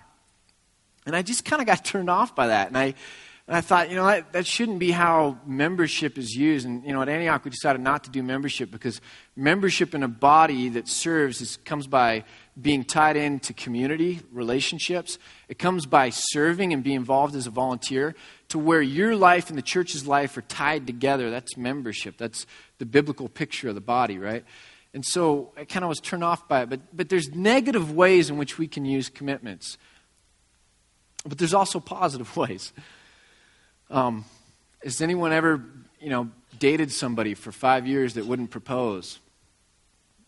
And 1.06 1.16
I 1.16 1.22
just 1.22 1.44
kind 1.44 1.60
of 1.60 1.66
got 1.66 1.84
turned 1.84 2.08
off 2.08 2.36
by 2.36 2.48
that. 2.48 2.68
And 2.68 2.78
I, 2.78 2.94
and 3.46 3.56
I 3.56 3.60
thought, 3.60 3.90
you 3.90 3.96
know, 3.96 4.06
that, 4.06 4.32
that 4.32 4.46
shouldn't 4.46 4.78
be 4.78 4.92
how 4.92 5.38
membership 5.44 6.18
is 6.18 6.36
used. 6.36 6.66
And, 6.66 6.84
you 6.84 6.92
know, 6.92 7.02
at 7.02 7.08
Antioch, 7.08 7.44
we 7.44 7.50
decided 7.50 7.82
not 7.82 8.04
to 8.04 8.10
do 8.10 8.22
membership 8.22 8.70
because 8.70 9.00
membership 9.34 9.92
in 9.94 10.02
a 10.04 10.08
body 10.08 10.68
that 10.68 10.86
serves 10.86 11.40
is, 11.40 11.56
comes 11.64 11.88
by 11.88 12.24
being 12.60 12.84
tied 12.84 13.16
into 13.16 13.52
community 13.52 14.20
relationships. 14.30 15.18
It 15.48 15.58
comes 15.58 15.86
by 15.86 16.10
serving 16.10 16.72
and 16.72 16.84
being 16.84 16.96
involved 16.96 17.34
as 17.34 17.48
a 17.48 17.50
volunteer 17.50 18.14
to 18.48 18.58
where 18.58 18.82
your 18.82 19.16
life 19.16 19.48
and 19.48 19.58
the 19.58 19.62
church's 19.62 20.06
life 20.06 20.36
are 20.36 20.42
tied 20.42 20.86
together. 20.86 21.30
That's 21.30 21.56
membership. 21.56 22.18
That's 22.18 22.46
the 22.78 22.86
biblical 22.86 23.28
picture 23.28 23.68
of 23.68 23.74
the 23.74 23.80
body, 23.80 24.18
right? 24.18 24.44
And 24.92 25.04
so 25.04 25.52
I 25.56 25.64
kind 25.64 25.84
of 25.84 25.88
was 25.88 26.00
turned 26.00 26.24
off 26.24 26.48
by 26.48 26.62
it. 26.62 26.70
But, 26.70 26.80
but 26.92 27.08
there's 27.08 27.34
negative 27.34 27.92
ways 27.92 28.30
in 28.30 28.38
which 28.38 28.58
we 28.58 28.68
can 28.68 28.84
use 28.84 29.08
commitments. 29.08 29.78
But 31.24 31.38
there's 31.38 31.54
also 31.54 31.80
positive 31.80 32.36
ways. 32.36 32.72
Um, 33.90 34.24
has 34.82 35.00
anyone 35.00 35.32
ever, 35.32 35.62
you 36.00 36.10
know, 36.10 36.30
dated 36.58 36.92
somebody 36.92 37.34
for 37.34 37.52
five 37.52 37.86
years 37.86 38.14
that 38.14 38.26
wouldn't 38.26 38.50
propose? 38.50 39.18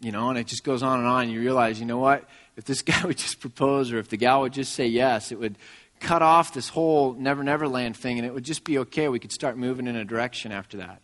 you 0.02 0.10
know, 0.10 0.28
and 0.28 0.38
it 0.38 0.48
just 0.48 0.64
goes 0.64 0.82
on 0.82 0.98
and 0.98 1.08
on. 1.08 1.22
And 1.22 1.32
you 1.32 1.40
realize, 1.40 1.78
you 1.80 1.86
know 1.86 1.98
what? 1.98 2.28
If 2.56 2.64
this 2.64 2.82
guy 2.82 3.06
would 3.06 3.16
just 3.16 3.40
propose 3.40 3.92
or 3.92 3.98
if 3.98 4.08
the 4.08 4.18
gal 4.18 4.42
would 4.42 4.52
just 4.52 4.74
say 4.74 4.86
yes, 4.86 5.32
it 5.32 5.38
would 5.38 5.56
cut 6.00 6.20
off 6.20 6.52
this 6.52 6.68
whole 6.68 7.14
Never 7.14 7.44
Never 7.44 7.68
Land 7.68 7.96
thing 7.96 8.18
and 8.18 8.26
it 8.26 8.34
would 8.34 8.44
just 8.44 8.64
be 8.64 8.78
okay. 8.78 9.08
We 9.08 9.20
could 9.20 9.32
start 9.32 9.56
moving 9.56 9.86
in 9.86 9.94
a 9.96 10.04
direction 10.04 10.50
after 10.50 10.78
that. 10.78 11.00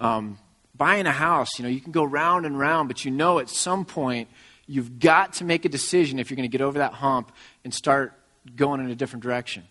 Um, 0.00 0.38
buying 0.74 1.06
a 1.06 1.12
house, 1.12 1.58
you 1.58 1.62
know, 1.62 1.68
you 1.68 1.80
can 1.80 1.92
go 1.92 2.02
round 2.02 2.46
and 2.46 2.58
round, 2.58 2.88
but 2.88 3.04
you 3.04 3.10
know 3.10 3.38
at 3.38 3.50
some 3.50 3.84
point 3.84 4.28
you've 4.66 4.98
got 4.98 5.34
to 5.34 5.44
make 5.44 5.66
a 5.66 5.68
decision 5.68 6.18
if 6.18 6.30
you're 6.30 6.36
going 6.36 6.50
to 6.50 6.56
get 6.56 6.64
over 6.64 6.78
that 6.78 6.94
hump 6.94 7.32
and 7.64 7.74
start 7.74 8.14
going 8.56 8.80
in 8.80 8.90
a 8.90 8.94
different 8.94 9.22
direction. 9.22 9.64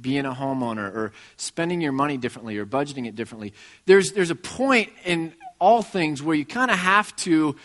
Being 0.00 0.24
a 0.24 0.32
homeowner 0.32 0.94
or 0.94 1.12
spending 1.36 1.80
your 1.80 1.92
money 1.92 2.16
differently 2.16 2.56
or 2.58 2.66
budgeting 2.66 3.06
it 3.06 3.14
differently. 3.14 3.52
There's, 3.86 4.12
there's 4.12 4.30
a 4.30 4.34
point 4.34 4.90
in 5.04 5.34
all 5.60 5.82
things 5.82 6.22
where 6.22 6.34
you 6.34 6.44
kind 6.44 6.70
of 6.70 6.78
have 6.78 7.14
to 7.16 7.56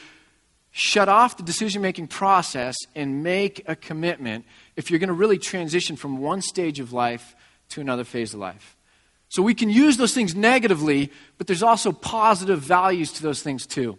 shut 0.72 1.10
off 1.10 1.38
the 1.38 1.44
decision 1.44 1.82
making 1.82 2.08
process 2.08 2.76
and 2.96 3.24
make 3.24 3.64
a 3.68 3.76
commitment 3.76 4.46
if 4.76 4.92
you're 4.92 5.00
going 5.00 5.08
to 5.08 5.14
really 5.14 5.40
transition 5.40 5.96
from 5.96 6.20
one 6.20 6.42
stage 6.42 6.80
of 6.80 6.94
life 6.94 7.36
to 7.70 7.82
another 7.82 8.04
phase 8.04 8.34
of 8.34 8.40
life. 8.40 8.78
So 9.30 9.42
we 9.42 9.56
can 9.56 9.70
use 9.70 9.98
those 9.98 10.14
things 10.14 10.36
negatively, 10.36 11.12
but 11.38 11.48
there's 11.48 11.64
also 11.64 11.92
positive 11.92 12.60
values 12.60 13.12
to 13.14 13.24
those 13.24 13.42
things 13.42 13.66
too. 13.66 13.98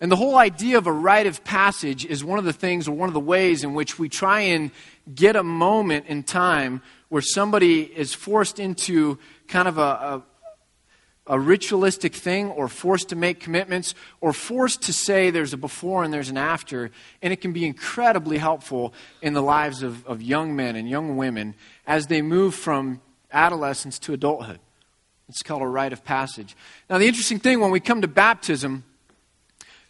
And 0.00 0.10
the 0.10 0.16
whole 0.16 0.36
idea 0.36 0.76
of 0.76 0.86
a 0.86 0.92
rite 0.92 1.26
of 1.26 1.44
passage 1.44 2.04
is 2.04 2.24
one 2.24 2.38
of 2.38 2.44
the 2.44 2.52
things 2.52 2.88
or 2.88 2.92
one 2.92 3.08
of 3.08 3.14
the 3.14 3.20
ways 3.20 3.64
in 3.64 3.74
which 3.74 3.98
we 3.98 4.08
try 4.08 4.40
and 4.40 4.70
get 5.14 5.36
a 5.36 5.42
moment 5.42 6.06
in 6.06 6.22
time 6.22 6.82
where 7.08 7.22
somebody 7.22 7.82
is 7.82 8.12
forced 8.12 8.58
into 8.58 9.18
kind 9.46 9.68
of 9.68 9.78
a, 9.78 9.82
a 9.82 10.22
a 11.26 11.40
ritualistic 11.40 12.14
thing 12.14 12.50
or 12.50 12.68
forced 12.68 13.08
to 13.08 13.16
make 13.16 13.40
commitments 13.40 13.94
or 14.20 14.32
forced 14.32 14.82
to 14.82 14.92
say 14.92 15.30
there's 15.30 15.54
a 15.54 15.56
before 15.56 16.04
and 16.04 16.12
there's 16.12 16.28
an 16.28 16.36
after. 16.36 16.90
And 17.22 17.32
it 17.32 17.40
can 17.40 17.52
be 17.52 17.64
incredibly 17.64 18.38
helpful 18.38 18.92
in 19.22 19.32
the 19.32 19.42
lives 19.42 19.82
of, 19.82 20.06
of 20.06 20.20
young 20.20 20.54
men 20.54 20.76
and 20.76 20.88
young 20.88 21.16
women 21.16 21.54
as 21.86 22.08
they 22.08 22.20
move 22.20 22.54
from 22.54 23.00
adolescence 23.32 23.98
to 24.00 24.12
adulthood. 24.12 24.60
It's 25.28 25.42
called 25.42 25.62
a 25.62 25.66
rite 25.66 25.94
of 25.94 26.04
passage. 26.04 26.54
Now, 26.90 26.98
the 26.98 27.06
interesting 27.06 27.38
thing 27.38 27.60
when 27.60 27.70
we 27.70 27.80
come 27.80 28.02
to 28.02 28.08
baptism 28.08 28.84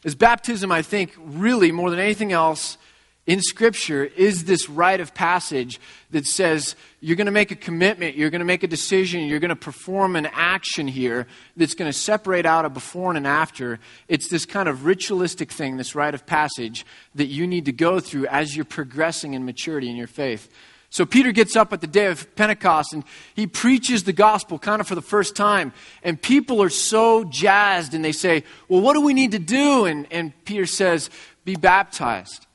is 0.04 0.14
baptism, 0.14 0.70
I 0.70 0.82
think, 0.82 1.12
really 1.18 1.72
more 1.72 1.90
than 1.90 1.98
anything 1.98 2.32
else, 2.32 2.78
in 3.26 3.40
Scripture 3.40 4.04
is 4.04 4.44
this 4.44 4.68
rite 4.68 5.00
of 5.00 5.14
passage 5.14 5.80
that 6.10 6.26
says 6.26 6.76
you're 7.00 7.16
going 7.16 7.24
to 7.24 7.32
make 7.32 7.50
a 7.50 7.56
commitment, 7.56 8.16
you're 8.16 8.28
going 8.28 8.40
to 8.40 8.44
make 8.44 8.62
a 8.62 8.68
decision, 8.68 9.22
you're 9.22 9.40
going 9.40 9.48
to 9.48 9.56
perform 9.56 10.14
an 10.14 10.28
action 10.32 10.86
here 10.86 11.26
that's 11.56 11.74
going 11.74 11.90
to 11.90 11.98
separate 11.98 12.44
out 12.44 12.66
a 12.66 12.68
before 12.68 13.10
and 13.10 13.16
an 13.16 13.26
after. 13.26 13.80
It's 14.08 14.28
this 14.28 14.44
kind 14.44 14.68
of 14.68 14.84
ritualistic 14.84 15.50
thing, 15.50 15.78
this 15.78 15.94
rite 15.94 16.14
of 16.14 16.26
passage, 16.26 16.84
that 17.14 17.26
you 17.26 17.46
need 17.46 17.64
to 17.64 17.72
go 17.72 17.98
through 17.98 18.26
as 18.26 18.54
you're 18.54 18.66
progressing 18.66 19.32
in 19.32 19.46
maturity 19.46 19.88
in 19.88 19.96
your 19.96 20.06
faith. 20.06 20.50
So 20.94 21.04
Peter 21.04 21.32
gets 21.32 21.56
up 21.56 21.72
at 21.72 21.80
the 21.80 21.88
day 21.88 22.06
of 22.06 22.36
Pentecost 22.36 22.92
and 22.92 23.02
he 23.34 23.48
preaches 23.48 24.04
the 24.04 24.12
gospel 24.12 24.60
kind 24.60 24.80
of 24.80 24.86
for 24.86 24.94
the 24.94 25.02
first 25.02 25.34
time. 25.34 25.72
And 26.04 26.22
people 26.22 26.62
are 26.62 26.68
so 26.68 27.24
jazzed 27.24 27.94
and 27.94 28.04
they 28.04 28.12
say, 28.12 28.44
Well, 28.68 28.80
what 28.80 28.92
do 28.92 29.00
we 29.00 29.12
need 29.12 29.32
to 29.32 29.40
do? 29.40 29.86
And, 29.86 30.06
and 30.12 30.32
Peter 30.44 30.66
says, 30.66 31.10
Be 31.44 31.56
baptized. 31.56 32.46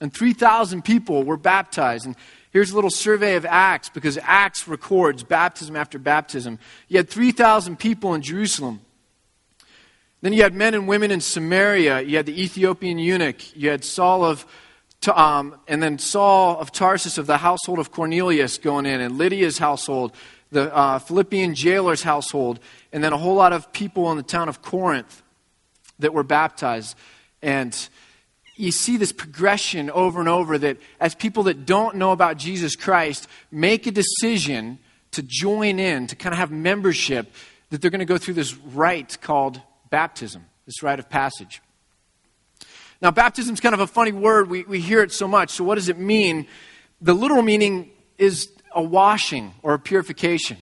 And 0.00 0.10
3,000 0.14 0.82
people 0.82 1.22
were 1.22 1.36
baptized. 1.36 2.06
And 2.06 2.16
here's 2.52 2.70
a 2.70 2.74
little 2.74 2.88
survey 2.88 3.36
of 3.36 3.44
Acts 3.44 3.90
because 3.90 4.18
Acts 4.22 4.66
records 4.66 5.22
baptism 5.22 5.76
after 5.76 5.98
baptism. 5.98 6.58
You 6.88 6.96
had 6.96 7.10
3,000 7.10 7.78
people 7.78 8.14
in 8.14 8.22
Jerusalem. 8.22 8.80
Then 10.22 10.32
you 10.32 10.42
had 10.42 10.54
men 10.54 10.72
and 10.72 10.88
women 10.88 11.10
in 11.10 11.20
Samaria. 11.20 12.00
You 12.00 12.16
had 12.16 12.24
the 12.24 12.42
Ethiopian 12.42 12.98
eunuch. 12.98 13.54
You 13.54 13.68
had 13.68 13.84
Saul 13.84 14.24
of 14.24 14.46
um, 15.08 15.56
and 15.66 15.82
then 15.82 15.98
Saul 15.98 16.58
of 16.58 16.72
Tarsus 16.72 17.18
of 17.18 17.26
the 17.26 17.38
household 17.38 17.78
of 17.78 17.90
Cornelius 17.90 18.58
going 18.58 18.86
in, 18.86 19.00
and 19.00 19.16
Lydia's 19.16 19.58
household, 19.58 20.12
the 20.50 20.74
uh, 20.74 20.98
Philippian 20.98 21.54
jailer's 21.54 22.02
household, 22.02 22.60
and 22.92 23.02
then 23.02 23.12
a 23.12 23.18
whole 23.18 23.34
lot 23.34 23.52
of 23.52 23.72
people 23.72 24.10
in 24.10 24.16
the 24.16 24.22
town 24.22 24.48
of 24.48 24.62
Corinth 24.62 25.22
that 26.00 26.12
were 26.12 26.22
baptized. 26.22 26.96
And 27.40 27.76
you 28.56 28.72
see 28.72 28.98
this 28.98 29.12
progression 29.12 29.90
over 29.90 30.20
and 30.20 30.28
over 30.28 30.58
that 30.58 30.76
as 31.00 31.14
people 31.14 31.44
that 31.44 31.64
don't 31.64 31.96
know 31.96 32.12
about 32.12 32.36
Jesus 32.36 32.76
Christ 32.76 33.26
make 33.50 33.86
a 33.86 33.90
decision 33.90 34.78
to 35.12 35.22
join 35.22 35.78
in, 35.78 36.06
to 36.08 36.16
kind 36.16 36.32
of 36.32 36.38
have 36.38 36.50
membership, 36.50 37.32
that 37.70 37.80
they're 37.80 37.90
going 37.90 38.00
to 38.00 38.04
go 38.04 38.18
through 38.18 38.34
this 38.34 38.54
rite 38.56 39.20
called 39.20 39.60
baptism, 39.88 40.44
this 40.66 40.82
rite 40.82 40.98
of 40.98 41.08
passage. 41.08 41.62
Now, 43.02 43.10
baptism 43.10 43.54
is 43.54 43.60
kind 43.60 43.74
of 43.74 43.80
a 43.80 43.86
funny 43.86 44.12
word. 44.12 44.50
We, 44.50 44.64
we 44.64 44.80
hear 44.80 45.02
it 45.02 45.12
so 45.12 45.26
much. 45.26 45.50
So, 45.50 45.64
what 45.64 45.76
does 45.76 45.88
it 45.88 45.98
mean? 45.98 46.46
The 47.00 47.14
literal 47.14 47.42
meaning 47.42 47.90
is 48.18 48.50
a 48.74 48.82
washing 48.82 49.54
or 49.62 49.74
a 49.74 49.78
purification. 49.78 50.58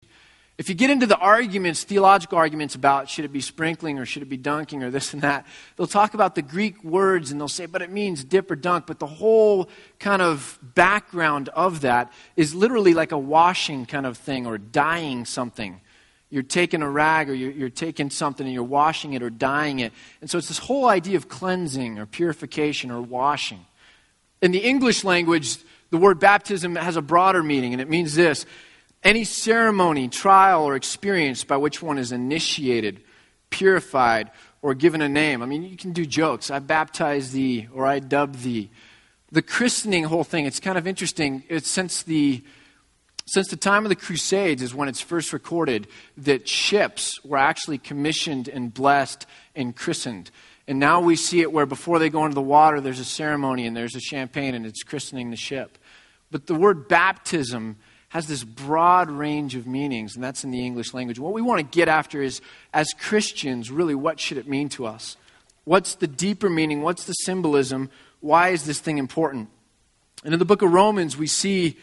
If 0.57 0.67
you 0.67 0.75
get 0.75 0.89
into 0.89 1.05
the 1.05 1.17
arguments, 1.17 1.83
theological 1.83 2.37
arguments 2.37 2.75
about 2.75 3.09
should 3.09 3.23
it 3.23 3.31
be 3.31 3.39
sprinkling 3.39 3.97
or 3.97 4.05
should 4.05 4.23
it 4.23 4.29
be 4.29 4.35
dunking 4.35 4.83
or 4.83 4.91
this 4.91 5.13
and 5.13 5.21
that, 5.21 5.47
they'll 5.77 5.87
talk 5.87 6.13
about 6.13 6.35
the 6.35 6.41
Greek 6.41 6.83
words 6.83 7.31
and 7.31 7.39
they'll 7.39 7.47
say, 7.47 7.65
but 7.65 7.81
it 7.81 7.89
means 7.89 8.25
dip 8.25 8.51
or 8.51 8.57
dunk. 8.57 8.85
But 8.85 8.99
the 8.99 9.07
whole 9.07 9.69
kind 9.99 10.21
of 10.21 10.59
background 10.61 11.47
of 11.49 11.81
that 11.81 12.11
is 12.35 12.53
literally 12.53 12.93
like 12.93 13.13
a 13.13 13.17
washing 13.17 13.85
kind 13.85 14.05
of 14.05 14.17
thing 14.17 14.45
or 14.45 14.57
dyeing 14.57 15.23
something 15.23 15.79
you're 16.29 16.43
taking 16.43 16.81
a 16.81 16.89
rag 16.89 17.29
or 17.29 17.33
you're, 17.33 17.51
you're, 17.51 17.69
taking 17.69 18.09
something 18.09 18.45
and 18.45 18.53
you're 18.53 18.63
washing 18.63 19.13
it 19.13 19.23
or 19.23 19.29
dyeing 19.29 19.79
it. 19.79 19.91
And 20.21 20.29
so 20.29 20.37
it's 20.37 20.47
this 20.47 20.59
whole 20.59 20.87
idea 20.87 21.17
of 21.17 21.27
cleansing 21.27 21.97
or 21.97 22.05
purification 22.05 22.91
or 22.91 23.01
washing. 23.01 23.65
In 24.41 24.51
the 24.51 24.59
English 24.59 25.03
language, 25.03 25.57
the 25.89 25.97
word 25.97 26.19
baptism 26.19 26.75
has 26.75 26.95
a 26.95 27.01
broader 27.01 27.41
meaning, 27.41 27.73
and 27.73 27.81
it 27.81 27.89
means 27.89 28.15
this 28.15 28.45
any 29.03 29.23
ceremony, 29.23 30.09
trial, 30.09 30.63
or 30.63 30.75
experience 30.75 31.43
by 31.43 31.57
which 31.57 31.81
one 31.81 31.97
is 31.97 32.11
initiated, 32.11 33.01
purified, 33.49 34.29
or 34.61 34.73
given 34.73 35.01
a 35.01 35.07
name. 35.07 35.41
I 35.41 35.45
mean, 35.45 35.63
you 35.63 35.77
can 35.77 35.93
do 35.93 36.05
jokes. 36.05 36.51
I 36.51 36.59
baptize 36.59 37.31
thee, 37.31 37.67
or 37.73 37.85
I 37.85 37.99
dub 37.99 38.35
thee. 38.37 38.69
The 39.31 39.41
christening 39.41 40.03
whole 40.03 40.23
thing, 40.23 40.45
it's 40.45 40.59
kind 40.59 40.77
of 40.77 40.85
interesting. 40.85 41.43
It's 41.47 41.69
since 41.69 42.03
the 42.03 42.43
since 43.31 43.47
the 43.47 43.55
time 43.55 43.85
of 43.85 43.89
the 43.89 43.95
Crusades 43.95 44.61
is 44.61 44.73
when 44.73 44.89
it's 44.89 45.01
first 45.01 45.33
recorded 45.33 45.87
that 46.17 46.47
ships 46.47 47.23
were 47.23 47.37
actually 47.37 47.77
commissioned 47.77 48.47
and 48.47 48.73
blessed 48.73 49.25
and 49.55 49.75
christened. 49.75 50.31
And 50.67 50.79
now 50.79 51.01
we 51.01 51.15
see 51.15 51.41
it 51.41 51.51
where 51.51 51.65
before 51.65 51.99
they 51.99 52.09
go 52.09 52.25
into 52.25 52.35
the 52.35 52.41
water, 52.41 52.79
there's 52.79 52.99
a 52.99 53.05
ceremony 53.05 53.65
and 53.65 53.75
there's 53.75 53.95
a 53.95 53.99
champagne 53.99 54.53
and 54.53 54.65
it's 54.65 54.83
christening 54.83 55.31
the 55.31 55.35
ship. 55.35 55.77
But 56.31 56.47
the 56.47 56.55
word 56.55 56.87
baptism 56.87 57.77
has 58.09 58.27
this 58.27 58.43
broad 58.43 59.09
range 59.09 59.55
of 59.55 59.67
meanings, 59.67 60.15
and 60.15 60.23
that's 60.23 60.43
in 60.43 60.51
the 60.51 60.65
English 60.65 60.93
language. 60.93 61.19
What 61.19 61.33
we 61.33 61.41
want 61.41 61.59
to 61.59 61.77
get 61.77 61.87
after 61.87 62.21
is, 62.21 62.41
as 62.73 62.93
Christians, 62.93 63.69
really, 63.69 63.95
what 63.95 64.19
should 64.19 64.37
it 64.37 64.47
mean 64.47 64.69
to 64.69 64.87
us? 64.87 65.15
What's 65.63 65.95
the 65.95 66.07
deeper 66.07 66.49
meaning? 66.49 66.81
What's 66.81 67.05
the 67.05 67.13
symbolism? 67.13 67.91
Why 68.19 68.49
is 68.49 68.65
this 68.65 68.79
thing 68.79 68.97
important? 68.97 69.49
And 70.23 70.33
in 70.33 70.39
the 70.39 70.45
book 70.45 70.63
of 70.63 70.73
Romans, 70.73 71.17
we 71.17 71.27
see 71.27 71.77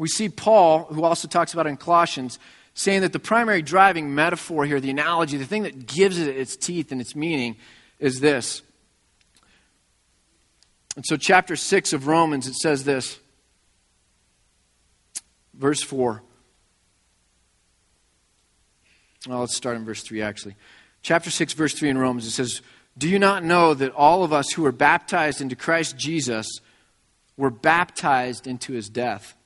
we 0.00 0.08
see 0.08 0.30
Paul, 0.30 0.84
who 0.84 1.04
also 1.04 1.28
talks 1.28 1.52
about 1.52 1.66
in 1.66 1.76
Colossians, 1.76 2.38
saying 2.72 3.02
that 3.02 3.12
the 3.12 3.18
primary 3.18 3.60
driving 3.60 4.14
metaphor 4.14 4.64
here, 4.64 4.80
the 4.80 4.88
analogy, 4.88 5.36
the 5.36 5.44
thing 5.44 5.64
that 5.64 5.86
gives 5.86 6.18
it 6.18 6.34
its 6.34 6.56
teeth 6.56 6.90
and 6.90 7.02
its 7.02 7.14
meaning 7.14 7.56
is 7.98 8.18
this. 8.18 8.62
And 10.96 11.04
so, 11.04 11.18
chapter 11.18 11.54
6 11.54 11.92
of 11.92 12.06
Romans, 12.06 12.46
it 12.46 12.54
says 12.54 12.84
this. 12.84 13.18
Verse 15.52 15.82
4. 15.82 16.22
Well, 19.28 19.40
let's 19.40 19.54
start 19.54 19.76
in 19.76 19.84
verse 19.84 20.02
3, 20.02 20.22
actually. 20.22 20.56
Chapter 21.02 21.28
6, 21.28 21.52
verse 21.52 21.74
3 21.74 21.90
in 21.90 21.98
Romans, 21.98 22.24
it 22.24 22.30
says, 22.30 22.62
Do 22.96 23.06
you 23.06 23.18
not 23.18 23.44
know 23.44 23.74
that 23.74 23.92
all 23.92 24.24
of 24.24 24.32
us 24.32 24.50
who 24.52 24.62
were 24.62 24.72
baptized 24.72 25.42
into 25.42 25.56
Christ 25.56 25.98
Jesus 25.98 26.46
were 27.36 27.50
baptized 27.50 28.46
into 28.46 28.72
his 28.72 28.88
death? 28.88 29.36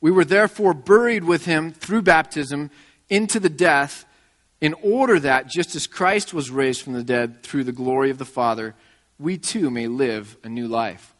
We 0.00 0.10
were 0.10 0.24
therefore 0.24 0.74
buried 0.74 1.24
with 1.24 1.44
him 1.44 1.72
through 1.72 2.02
baptism 2.02 2.70
into 3.08 3.40
the 3.40 3.48
death, 3.48 4.04
in 4.60 4.74
order 4.82 5.20
that, 5.20 5.48
just 5.48 5.76
as 5.76 5.86
Christ 5.86 6.34
was 6.34 6.50
raised 6.50 6.82
from 6.82 6.92
the 6.92 7.04
dead 7.04 7.42
through 7.42 7.64
the 7.64 7.72
glory 7.72 8.10
of 8.10 8.18
the 8.18 8.24
Father, 8.24 8.74
we 9.18 9.38
too 9.38 9.70
may 9.70 9.86
live 9.86 10.36
a 10.42 10.48
new 10.48 10.66
life. 10.66 11.14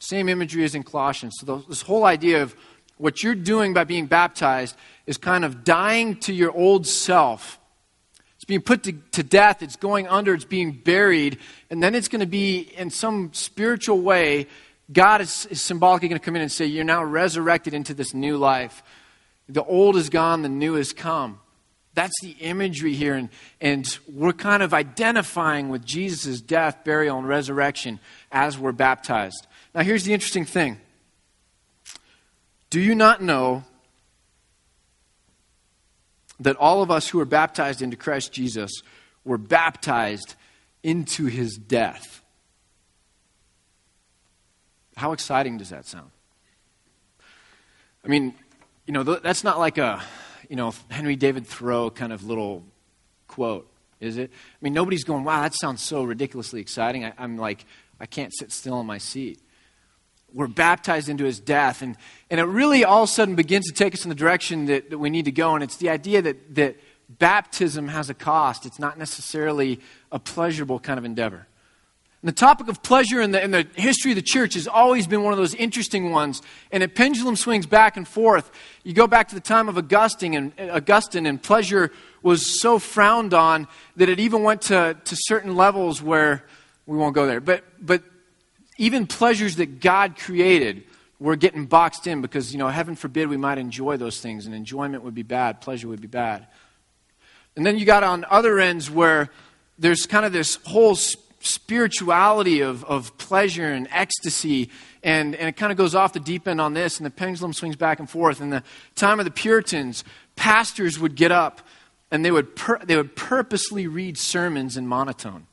Same 0.00 0.28
imagery 0.28 0.64
as 0.64 0.74
in 0.74 0.82
Colossians. 0.82 1.36
So, 1.38 1.64
this 1.68 1.82
whole 1.82 2.04
idea 2.04 2.42
of 2.42 2.54
what 2.96 3.22
you're 3.22 3.34
doing 3.34 3.74
by 3.74 3.84
being 3.84 4.06
baptized 4.06 4.76
is 5.06 5.16
kind 5.18 5.44
of 5.44 5.64
dying 5.64 6.16
to 6.20 6.32
your 6.32 6.52
old 6.52 6.86
self. 6.86 7.58
It's 8.36 8.44
being 8.44 8.60
put 8.60 8.82
to, 8.84 8.92
to 9.12 9.22
death, 9.22 9.62
it's 9.62 9.76
going 9.76 10.06
under, 10.08 10.34
it's 10.34 10.44
being 10.44 10.72
buried, 10.72 11.38
and 11.70 11.82
then 11.82 11.94
it's 11.94 12.08
going 12.08 12.20
to 12.20 12.26
be, 12.26 12.58
in 12.58 12.90
some 12.90 13.32
spiritual 13.32 14.00
way, 14.00 14.48
God 14.92 15.20
is, 15.20 15.46
is 15.46 15.62
symbolically 15.62 16.08
going 16.08 16.20
to 16.20 16.24
come 16.24 16.36
in 16.36 16.42
and 16.42 16.52
say, 16.52 16.66
You're 16.66 16.84
now 16.84 17.02
resurrected 17.02 17.74
into 17.74 17.94
this 17.94 18.12
new 18.14 18.36
life. 18.36 18.82
The 19.48 19.64
old 19.64 19.96
is 19.96 20.10
gone, 20.10 20.42
the 20.42 20.48
new 20.48 20.74
has 20.74 20.92
come. 20.92 21.40
That's 21.94 22.20
the 22.22 22.32
imagery 22.40 22.94
here. 22.94 23.14
And, 23.14 23.28
and 23.60 23.98
we're 24.12 24.32
kind 24.32 24.62
of 24.62 24.74
identifying 24.74 25.68
with 25.68 25.84
Jesus' 25.84 26.40
death, 26.40 26.84
burial, 26.84 27.18
and 27.18 27.28
resurrection 27.28 28.00
as 28.32 28.58
we're 28.58 28.72
baptized. 28.72 29.46
Now, 29.74 29.82
here's 29.82 30.04
the 30.04 30.12
interesting 30.12 30.44
thing 30.44 30.80
Do 32.70 32.80
you 32.80 32.94
not 32.94 33.22
know 33.22 33.64
that 36.40 36.56
all 36.56 36.82
of 36.82 36.90
us 36.90 37.08
who 37.08 37.20
are 37.20 37.26
baptized 37.26 37.80
into 37.80 37.96
Christ 37.96 38.32
Jesus 38.32 38.82
were 39.24 39.38
baptized 39.38 40.34
into 40.82 41.26
his 41.26 41.56
death? 41.56 42.23
How 44.96 45.12
exciting 45.12 45.58
does 45.58 45.70
that 45.70 45.86
sound? 45.86 46.10
I 48.04 48.08
mean, 48.08 48.34
you 48.86 48.92
know, 48.92 49.02
that's 49.02 49.44
not 49.44 49.58
like 49.58 49.78
a, 49.78 50.02
you 50.48 50.56
know, 50.56 50.74
Henry 50.90 51.16
David 51.16 51.46
Thoreau 51.46 51.90
kind 51.90 52.12
of 52.12 52.24
little 52.24 52.64
quote, 53.28 53.68
is 54.00 54.18
it? 54.18 54.30
I 54.30 54.58
mean, 54.60 54.74
nobody's 54.74 55.04
going, 55.04 55.24
wow, 55.24 55.42
that 55.42 55.54
sounds 55.54 55.82
so 55.82 56.04
ridiculously 56.04 56.60
exciting. 56.60 57.04
I, 57.04 57.12
I'm 57.18 57.38
like, 57.38 57.64
I 57.98 58.06
can't 58.06 58.32
sit 58.34 58.52
still 58.52 58.80
in 58.80 58.86
my 58.86 58.98
seat. 58.98 59.40
We're 60.32 60.48
baptized 60.48 61.08
into 61.08 61.24
his 61.24 61.40
death. 61.40 61.80
And, 61.80 61.96
and 62.28 62.40
it 62.40 62.44
really 62.44 62.84
all 62.84 63.04
of 63.04 63.08
a 63.08 63.12
sudden 63.12 63.36
begins 63.36 63.66
to 63.66 63.72
take 63.72 63.94
us 63.94 64.04
in 64.04 64.10
the 64.10 64.14
direction 64.14 64.66
that, 64.66 64.90
that 64.90 64.98
we 64.98 65.08
need 65.10 65.24
to 65.24 65.32
go. 65.32 65.54
And 65.54 65.64
it's 65.64 65.76
the 65.76 65.90
idea 65.90 66.20
that, 66.22 66.54
that 66.56 66.76
baptism 67.08 67.88
has 67.88 68.10
a 68.10 68.14
cost, 68.14 68.66
it's 68.66 68.78
not 68.78 68.98
necessarily 68.98 69.80
a 70.12 70.18
pleasurable 70.18 70.78
kind 70.78 70.98
of 70.98 71.04
endeavor. 71.04 71.46
And 72.24 72.30
the 72.30 72.36
topic 72.36 72.68
of 72.68 72.82
pleasure 72.82 73.20
in 73.20 73.32
the, 73.32 73.44
in 73.44 73.50
the 73.50 73.66
history 73.74 74.12
of 74.12 74.14
the 74.14 74.22
church 74.22 74.54
has 74.54 74.66
always 74.66 75.06
been 75.06 75.24
one 75.24 75.34
of 75.34 75.38
those 75.38 75.54
interesting 75.54 76.10
ones, 76.10 76.40
and 76.72 76.82
it 76.82 76.94
pendulum 76.94 77.36
swings 77.36 77.66
back 77.66 77.98
and 77.98 78.08
forth. 78.08 78.50
You 78.82 78.94
go 78.94 79.06
back 79.06 79.28
to 79.28 79.34
the 79.34 79.42
time 79.42 79.68
of 79.68 79.76
Augustine, 79.76 80.32
and, 80.32 80.70
Augustine, 80.70 81.26
and 81.26 81.42
pleasure 81.42 81.92
was 82.22 82.58
so 82.62 82.78
frowned 82.78 83.34
on 83.34 83.68
that 83.96 84.08
it 84.08 84.20
even 84.20 84.42
went 84.42 84.62
to, 84.62 84.96
to 85.04 85.16
certain 85.18 85.54
levels 85.54 86.00
where 86.00 86.46
we 86.86 86.96
won't 86.96 87.14
go 87.14 87.26
there. 87.26 87.42
But, 87.42 87.62
but 87.78 88.02
even 88.78 89.06
pleasures 89.06 89.56
that 89.56 89.80
God 89.80 90.16
created 90.16 90.84
were 91.20 91.36
getting 91.36 91.66
boxed 91.66 92.06
in 92.06 92.22
because, 92.22 92.54
you 92.54 92.58
know, 92.58 92.68
heaven 92.68 92.96
forbid 92.96 93.28
we 93.28 93.36
might 93.36 93.58
enjoy 93.58 93.98
those 93.98 94.22
things, 94.22 94.46
and 94.46 94.54
enjoyment 94.54 95.04
would 95.04 95.14
be 95.14 95.22
bad, 95.22 95.60
pleasure 95.60 95.88
would 95.88 96.00
be 96.00 96.06
bad. 96.06 96.46
And 97.54 97.66
then 97.66 97.76
you 97.76 97.84
got 97.84 98.02
on 98.02 98.24
other 98.30 98.58
ends 98.58 98.90
where 98.90 99.28
there's 99.78 100.06
kind 100.06 100.24
of 100.24 100.32
this 100.32 100.58
whole 100.64 100.96
spirituality 101.44 102.60
of, 102.60 102.84
of 102.84 103.16
pleasure 103.18 103.68
and 103.68 103.86
ecstasy. 103.90 104.70
And, 105.02 105.34
and 105.34 105.48
it 105.48 105.56
kind 105.56 105.70
of 105.70 105.78
goes 105.78 105.94
off 105.94 106.12
the 106.12 106.20
deep 106.20 106.48
end 106.48 106.60
on 106.60 106.74
this, 106.74 106.98
and 106.98 107.06
the 107.06 107.10
pendulum 107.10 107.52
swings 107.52 107.76
back 107.76 107.98
and 107.98 108.08
forth. 108.08 108.40
In 108.40 108.50
the 108.50 108.62
time 108.94 109.18
of 109.18 109.24
the 109.24 109.30
Puritans, 109.30 110.04
pastors 110.36 110.98
would 110.98 111.14
get 111.14 111.30
up 111.30 111.60
and 112.10 112.24
they 112.24 112.30
would, 112.30 112.48
they 112.84 112.96
would 112.96 113.16
purposely 113.16 113.86
read 113.86 114.16
sermons 114.16 114.76
in 114.76 114.86
monotone. 114.86 115.46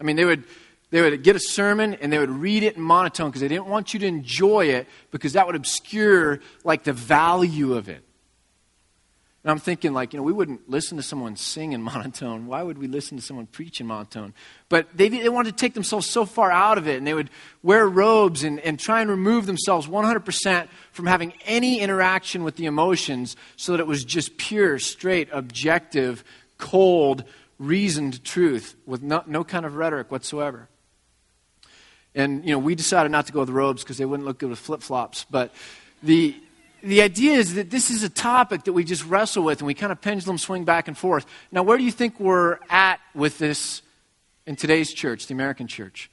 I 0.00 0.04
mean, 0.04 0.16
they 0.16 0.24
would, 0.24 0.44
they 0.90 1.00
would 1.00 1.22
get 1.22 1.36
a 1.36 1.40
sermon 1.40 1.94
and 1.94 2.12
they 2.12 2.18
would 2.18 2.30
read 2.30 2.62
it 2.62 2.76
in 2.76 2.82
monotone 2.82 3.30
because 3.30 3.40
they 3.40 3.48
didn't 3.48 3.66
want 3.66 3.94
you 3.94 4.00
to 4.00 4.06
enjoy 4.06 4.66
it 4.66 4.88
because 5.10 5.34
that 5.34 5.46
would 5.46 5.56
obscure 5.56 6.40
like 6.64 6.84
the 6.84 6.92
value 6.92 7.74
of 7.74 7.88
it. 7.88 8.04
And 9.44 9.50
I'm 9.50 9.58
thinking, 9.58 9.92
like, 9.92 10.14
you 10.14 10.16
know, 10.16 10.22
we 10.22 10.32
wouldn't 10.32 10.70
listen 10.70 10.96
to 10.96 11.02
someone 11.02 11.36
sing 11.36 11.72
in 11.72 11.82
monotone. 11.82 12.46
Why 12.46 12.62
would 12.62 12.78
we 12.78 12.88
listen 12.88 13.18
to 13.18 13.22
someone 13.22 13.46
preach 13.46 13.78
in 13.78 13.86
monotone? 13.86 14.32
But 14.70 14.88
they, 14.94 15.10
they 15.10 15.28
wanted 15.28 15.50
to 15.50 15.60
take 15.60 15.74
themselves 15.74 16.08
so 16.08 16.24
far 16.24 16.50
out 16.50 16.78
of 16.78 16.88
it, 16.88 16.96
and 16.96 17.06
they 17.06 17.12
would 17.12 17.28
wear 17.62 17.86
robes 17.86 18.42
and, 18.42 18.58
and 18.60 18.80
try 18.80 19.02
and 19.02 19.10
remove 19.10 19.44
themselves 19.44 19.86
100% 19.86 20.68
from 20.92 21.06
having 21.06 21.34
any 21.44 21.80
interaction 21.80 22.42
with 22.42 22.56
the 22.56 22.64
emotions 22.64 23.36
so 23.56 23.72
that 23.72 23.80
it 23.80 23.86
was 23.86 24.02
just 24.02 24.38
pure, 24.38 24.78
straight, 24.78 25.28
objective, 25.30 26.24
cold, 26.56 27.24
reasoned 27.58 28.24
truth 28.24 28.74
with 28.86 29.02
no, 29.02 29.22
no 29.26 29.44
kind 29.44 29.66
of 29.66 29.76
rhetoric 29.76 30.10
whatsoever. 30.10 30.68
And, 32.14 32.44
you 32.44 32.52
know, 32.52 32.58
we 32.58 32.74
decided 32.74 33.12
not 33.12 33.26
to 33.26 33.32
go 33.32 33.40
with 33.40 33.50
robes 33.50 33.82
because 33.82 33.98
they 33.98 34.04
wouldn't 34.06 34.26
look 34.26 34.38
good 34.38 34.48
with 34.48 34.58
flip 34.58 34.80
flops. 34.82 35.26
But 35.28 35.52
the, 36.02 36.34
the 36.84 37.02
idea 37.02 37.32
is 37.32 37.54
that 37.54 37.70
this 37.70 37.90
is 37.90 38.02
a 38.02 38.08
topic 38.08 38.64
that 38.64 38.72
we 38.72 38.84
just 38.84 39.04
wrestle 39.06 39.42
with 39.42 39.60
and 39.60 39.66
we 39.66 39.74
kind 39.74 39.90
of 39.90 40.00
pendulum 40.00 40.38
swing 40.38 40.64
back 40.64 40.88
and 40.88 40.96
forth. 40.96 41.26
Now, 41.50 41.62
where 41.62 41.78
do 41.78 41.84
you 41.84 41.90
think 41.90 42.20
we're 42.20 42.58
at 42.68 43.00
with 43.14 43.38
this 43.38 43.82
in 44.46 44.56
today's 44.56 44.92
church, 44.92 45.26
the 45.26 45.34
American 45.34 45.66
church? 45.66 46.10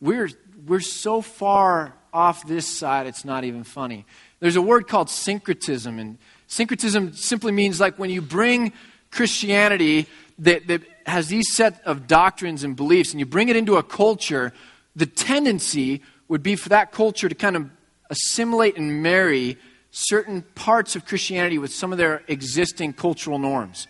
We're, 0.00 0.30
we're 0.66 0.80
so 0.80 1.20
far 1.20 1.94
off 2.12 2.46
this 2.46 2.66
side, 2.66 3.06
it's 3.06 3.24
not 3.24 3.42
even 3.42 3.64
funny. 3.64 4.06
There's 4.38 4.56
a 4.56 4.62
word 4.62 4.86
called 4.86 5.10
syncretism, 5.10 5.98
and 5.98 6.18
syncretism 6.46 7.14
simply 7.14 7.50
means 7.50 7.80
like 7.80 7.98
when 7.98 8.10
you 8.10 8.22
bring 8.22 8.72
Christianity 9.10 10.06
that, 10.38 10.68
that 10.68 10.82
has 11.06 11.28
these 11.28 11.54
set 11.54 11.82
of 11.84 12.06
doctrines 12.06 12.62
and 12.62 12.76
beliefs 12.76 13.10
and 13.10 13.18
you 13.18 13.26
bring 13.26 13.48
it 13.48 13.56
into 13.56 13.76
a 13.76 13.82
culture, 13.82 14.52
the 14.94 15.06
tendency 15.06 16.02
would 16.28 16.42
be 16.42 16.54
for 16.54 16.68
that 16.68 16.92
culture 16.92 17.28
to 17.28 17.34
kind 17.34 17.56
of 17.56 17.70
assimilate 18.10 18.76
and 18.76 19.02
marry 19.02 19.58
certain 19.90 20.42
parts 20.54 20.96
of 20.96 21.06
Christianity 21.06 21.58
with 21.58 21.72
some 21.72 21.92
of 21.92 21.98
their 21.98 22.22
existing 22.28 22.92
cultural 22.92 23.38
norms. 23.38 23.86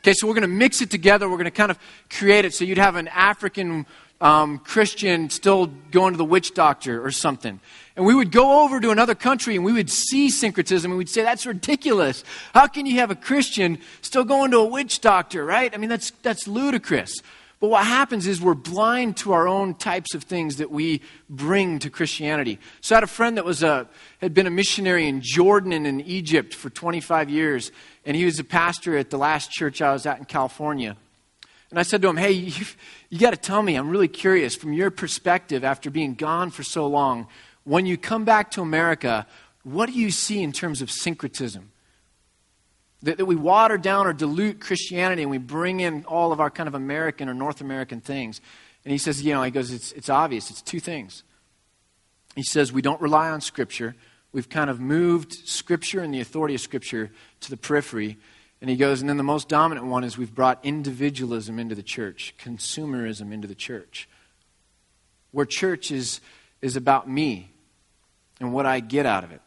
Okay, 0.00 0.12
so 0.12 0.26
we're 0.26 0.34
going 0.34 0.42
to 0.42 0.48
mix 0.48 0.80
it 0.80 0.90
together. 0.90 1.28
We're 1.28 1.36
going 1.36 1.46
to 1.46 1.50
kind 1.50 1.70
of 1.70 1.78
create 2.10 2.44
it. 2.44 2.54
So 2.54 2.64
you'd 2.64 2.78
have 2.78 2.96
an 2.96 3.08
African 3.08 3.86
um, 4.20 4.58
Christian 4.58 5.30
still 5.30 5.66
going 5.66 6.12
to 6.12 6.18
the 6.18 6.24
witch 6.24 6.54
doctor 6.54 7.04
or 7.04 7.10
something. 7.10 7.60
And 7.96 8.04
we 8.06 8.14
would 8.14 8.30
go 8.30 8.64
over 8.64 8.80
to 8.80 8.90
another 8.90 9.14
country 9.14 9.56
and 9.56 9.64
we 9.64 9.72
would 9.72 9.90
see 9.90 10.30
syncretism 10.30 10.90
and 10.90 10.98
we'd 10.98 11.08
say, 11.08 11.22
that's 11.22 11.46
ridiculous. 11.46 12.24
How 12.54 12.66
can 12.66 12.86
you 12.86 13.00
have 13.00 13.10
a 13.10 13.16
Christian 13.16 13.78
still 14.02 14.24
going 14.24 14.50
to 14.52 14.58
a 14.58 14.66
witch 14.66 15.00
doctor, 15.00 15.44
right? 15.44 15.72
I 15.72 15.78
mean, 15.78 15.88
that's, 15.88 16.10
that's 16.22 16.46
ludicrous. 16.46 17.12
But 17.60 17.70
what 17.70 17.84
happens 17.84 18.26
is 18.28 18.40
we're 18.40 18.54
blind 18.54 19.16
to 19.18 19.32
our 19.32 19.48
own 19.48 19.74
types 19.74 20.14
of 20.14 20.22
things 20.22 20.56
that 20.56 20.70
we 20.70 21.02
bring 21.28 21.80
to 21.80 21.90
Christianity. 21.90 22.60
So 22.80 22.94
I 22.94 22.98
had 22.98 23.04
a 23.04 23.08
friend 23.08 23.36
that 23.36 23.44
was 23.44 23.64
a, 23.64 23.88
had 24.20 24.32
been 24.32 24.46
a 24.46 24.50
missionary 24.50 25.08
in 25.08 25.20
Jordan 25.20 25.72
and 25.72 25.86
in 25.86 26.00
Egypt 26.02 26.54
for 26.54 26.70
25 26.70 27.30
years, 27.30 27.72
and 28.06 28.16
he 28.16 28.24
was 28.24 28.38
a 28.38 28.44
pastor 28.44 28.96
at 28.96 29.10
the 29.10 29.18
last 29.18 29.50
church 29.50 29.82
I 29.82 29.92
was 29.92 30.06
at 30.06 30.18
in 30.18 30.24
California. 30.24 30.96
And 31.70 31.80
I 31.80 31.82
said 31.82 32.00
to 32.02 32.08
him, 32.08 32.16
Hey, 32.16 32.30
you, 32.32 32.64
you 33.10 33.18
got 33.18 33.30
to 33.30 33.36
tell 33.36 33.62
me, 33.62 33.74
I'm 33.74 33.90
really 33.90 34.08
curious, 34.08 34.54
from 34.54 34.72
your 34.72 34.90
perspective, 34.90 35.64
after 35.64 35.90
being 35.90 36.14
gone 36.14 36.50
for 36.50 36.62
so 36.62 36.86
long, 36.86 37.26
when 37.64 37.86
you 37.86 37.98
come 37.98 38.24
back 38.24 38.52
to 38.52 38.62
America, 38.62 39.26
what 39.64 39.86
do 39.86 39.92
you 39.92 40.10
see 40.10 40.42
in 40.42 40.52
terms 40.52 40.80
of 40.80 40.90
syncretism? 40.90 41.70
That, 43.02 43.18
that, 43.18 43.26
we 43.26 43.36
water 43.36 43.78
down 43.78 44.06
or 44.06 44.12
dilute 44.12 44.60
Christianity 44.60 45.22
and 45.22 45.30
we 45.30 45.38
bring 45.38 45.80
in 45.80 46.04
all 46.04 46.32
of 46.32 46.40
our 46.40 46.50
kind 46.50 46.66
of 46.66 46.74
American 46.74 47.28
or 47.28 47.34
North 47.34 47.60
American 47.60 48.00
things. 48.00 48.40
And 48.84 48.92
he 48.92 48.98
says, 48.98 49.22
you 49.22 49.34
know, 49.34 49.42
he 49.42 49.50
goes, 49.50 49.70
it's, 49.70 49.92
it's 49.92 50.08
obvious. 50.08 50.50
It's 50.50 50.62
two 50.62 50.80
things. 50.80 51.22
He 52.34 52.42
says, 52.42 52.72
we 52.72 52.82
don't 52.82 53.00
rely 53.00 53.30
on 53.30 53.40
Scripture. 53.40 53.94
We've 54.32 54.48
kind 54.48 54.68
of 54.68 54.80
moved 54.80 55.32
Scripture 55.32 56.00
and 56.00 56.12
the 56.12 56.20
authority 56.20 56.54
of 56.54 56.60
Scripture 56.60 57.10
to 57.40 57.50
the 57.50 57.56
periphery. 57.56 58.18
And 58.60 58.68
he 58.68 58.76
goes, 58.76 59.00
and 59.00 59.08
then 59.08 59.16
the 59.16 59.22
most 59.22 59.48
dominant 59.48 59.86
one 59.86 60.04
is 60.04 60.18
we've 60.18 60.34
brought 60.34 60.58
individualism 60.64 61.58
into 61.58 61.74
the 61.74 61.82
church, 61.82 62.34
consumerism 62.38 63.32
into 63.32 63.46
the 63.46 63.54
church. 63.54 64.08
Where 65.30 65.46
church 65.46 65.90
is, 65.90 66.20
is 66.60 66.76
about 66.76 67.08
me 67.08 67.50
and 68.40 68.52
what 68.52 68.66
I 68.66 68.80
get 68.80 69.06
out 69.06 69.24
of 69.24 69.32
it. 69.32 69.40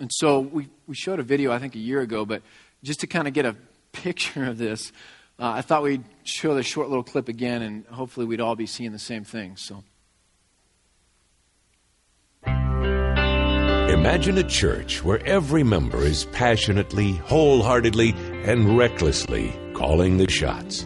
And 0.00 0.10
so 0.12 0.40
we, 0.40 0.68
we 0.86 0.94
showed 0.94 1.18
a 1.18 1.22
video, 1.22 1.52
I 1.52 1.58
think, 1.58 1.74
a 1.74 1.78
year 1.78 2.00
ago, 2.00 2.24
but 2.24 2.42
just 2.82 3.00
to 3.00 3.06
kind 3.06 3.26
of 3.26 3.34
get 3.34 3.44
a 3.44 3.56
picture 3.92 4.44
of 4.44 4.58
this, 4.58 4.92
uh, 5.38 5.50
I 5.50 5.60
thought 5.62 5.82
we'd 5.82 6.04
show 6.24 6.54
the 6.54 6.62
short 6.62 6.88
little 6.88 7.04
clip 7.04 7.28
again, 7.28 7.62
and 7.62 7.84
hopefully 7.86 8.26
we'd 8.26 8.40
all 8.40 8.56
be 8.56 8.66
seeing 8.66 8.92
the 8.92 8.98
same 8.98 9.24
thing. 9.24 9.56
So. 9.56 9.82
Imagine 13.88 14.38
a 14.38 14.44
church 14.44 15.02
where 15.02 15.24
every 15.26 15.62
member 15.62 16.02
is 16.02 16.26
passionately, 16.26 17.12
wholeheartedly, 17.12 18.14
and 18.44 18.76
recklessly 18.76 19.58
calling 19.74 20.16
the 20.16 20.30
shots. 20.30 20.84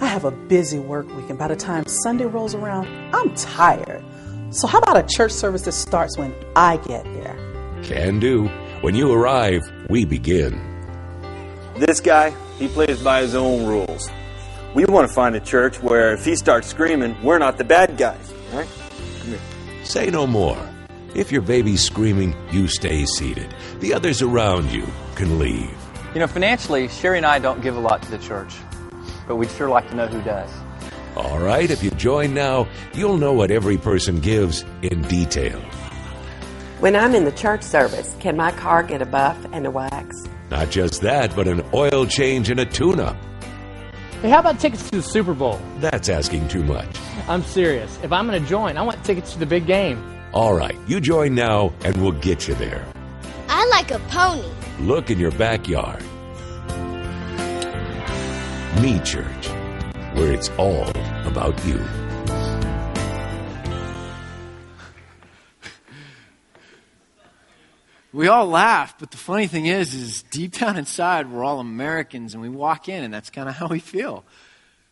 I 0.00 0.06
have 0.06 0.24
a 0.24 0.30
busy 0.30 0.78
work 0.78 1.06
week, 1.16 1.30
and 1.30 1.38
by 1.38 1.48
the 1.48 1.56
time 1.56 1.86
Sunday 1.86 2.24
rolls 2.24 2.54
around, 2.54 2.86
I'm 3.14 3.34
tired. 3.34 4.04
So, 4.50 4.66
how 4.66 4.78
about 4.78 4.96
a 4.96 5.02
church 5.02 5.32
service 5.32 5.62
that 5.62 5.72
starts 5.72 6.16
when 6.16 6.34
I 6.56 6.76
get 6.78 7.04
there? 7.04 7.36
Can 7.82 8.20
do. 8.20 8.50
When 8.84 8.94
you 8.94 9.10
arrive, 9.10 9.62
we 9.88 10.04
begin. 10.04 10.60
This 11.78 12.00
guy, 12.00 12.36
he 12.58 12.68
plays 12.68 13.02
by 13.02 13.22
his 13.22 13.34
own 13.34 13.64
rules. 13.64 14.10
We 14.74 14.84
want 14.84 15.08
to 15.08 15.14
find 15.14 15.34
a 15.34 15.40
church 15.40 15.82
where 15.82 16.12
if 16.12 16.26
he 16.26 16.36
starts 16.36 16.68
screaming, 16.68 17.16
we're 17.22 17.38
not 17.38 17.56
the 17.56 17.64
bad 17.64 17.96
guys, 17.96 18.34
right? 18.52 18.68
Come 19.20 19.28
here. 19.28 19.40
Say 19.84 20.10
no 20.10 20.26
more. 20.26 20.58
If 21.14 21.32
your 21.32 21.40
baby's 21.40 21.82
screaming, 21.82 22.36
you 22.50 22.68
stay 22.68 23.06
seated. 23.06 23.54
The 23.80 23.94
others 23.94 24.20
around 24.20 24.70
you 24.70 24.86
can 25.14 25.38
leave. 25.38 25.74
You 26.12 26.20
know, 26.20 26.26
financially, 26.26 26.88
Sherry 26.88 27.16
and 27.16 27.24
I 27.24 27.38
don't 27.38 27.62
give 27.62 27.78
a 27.78 27.80
lot 27.80 28.02
to 28.02 28.10
the 28.10 28.18
church, 28.18 28.54
but 29.26 29.36
we'd 29.36 29.50
sure 29.52 29.70
like 29.70 29.88
to 29.88 29.96
know 29.96 30.08
who 30.08 30.20
does. 30.20 30.50
All 31.16 31.38
right, 31.38 31.70
if 31.70 31.82
you 31.82 31.90
join 31.92 32.34
now, 32.34 32.68
you'll 32.92 33.16
know 33.16 33.32
what 33.32 33.50
every 33.50 33.78
person 33.78 34.20
gives 34.20 34.62
in 34.82 35.00
detail. 35.08 35.62
When 36.84 36.96
I'm 36.96 37.14
in 37.14 37.24
the 37.24 37.32
church 37.32 37.62
service, 37.62 38.14
can 38.20 38.36
my 38.36 38.52
car 38.52 38.82
get 38.82 39.00
a 39.00 39.06
buff 39.06 39.38
and 39.52 39.64
a 39.64 39.70
wax? 39.70 40.22
Not 40.50 40.68
just 40.68 41.00
that, 41.00 41.34
but 41.34 41.48
an 41.48 41.62
oil 41.72 42.04
change 42.04 42.50
and 42.50 42.60
a 42.60 42.66
tune 42.66 43.00
up. 43.00 43.16
Hey, 44.20 44.28
how 44.28 44.40
about 44.40 44.60
tickets 44.60 44.90
to 44.90 44.96
the 44.98 45.02
Super 45.02 45.32
Bowl? 45.32 45.58
That's 45.78 46.10
asking 46.10 46.48
too 46.48 46.62
much. 46.62 46.94
I'm 47.26 47.42
serious. 47.42 47.98
If 48.02 48.12
I'm 48.12 48.26
going 48.26 48.42
to 48.42 48.46
join, 48.46 48.76
I 48.76 48.82
want 48.82 49.02
tickets 49.02 49.32
to 49.32 49.38
the 49.38 49.46
big 49.46 49.66
game. 49.66 49.98
All 50.34 50.52
right, 50.52 50.76
you 50.86 51.00
join 51.00 51.34
now 51.34 51.72
and 51.86 51.96
we'll 52.02 52.20
get 52.20 52.46
you 52.46 52.54
there. 52.56 52.84
I 53.48 53.64
like 53.68 53.90
a 53.90 53.98
pony. 54.10 54.46
Look 54.80 55.10
in 55.10 55.18
your 55.18 55.32
backyard. 55.32 56.02
Me 58.82 59.00
Church, 59.00 59.48
where 60.12 60.34
it's 60.34 60.50
all 60.58 60.90
about 61.24 61.64
you. 61.64 61.82
We 68.14 68.28
all 68.28 68.46
laugh, 68.46 68.94
but 69.00 69.10
the 69.10 69.16
funny 69.16 69.48
thing 69.48 69.66
is, 69.66 69.92
is 69.92 70.22
deep 70.22 70.56
down 70.56 70.76
inside, 70.76 71.28
we're 71.28 71.42
all 71.42 71.58
Americans, 71.58 72.32
and 72.32 72.40
we 72.40 72.48
walk 72.48 72.88
in, 72.88 73.02
and 73.02 73.12
that's 73.12 73.28
kind 73.28 73.48
of 73.48 73.56
how 73.56 73.66
we 73.66 73.80
feel. 73.80 74.24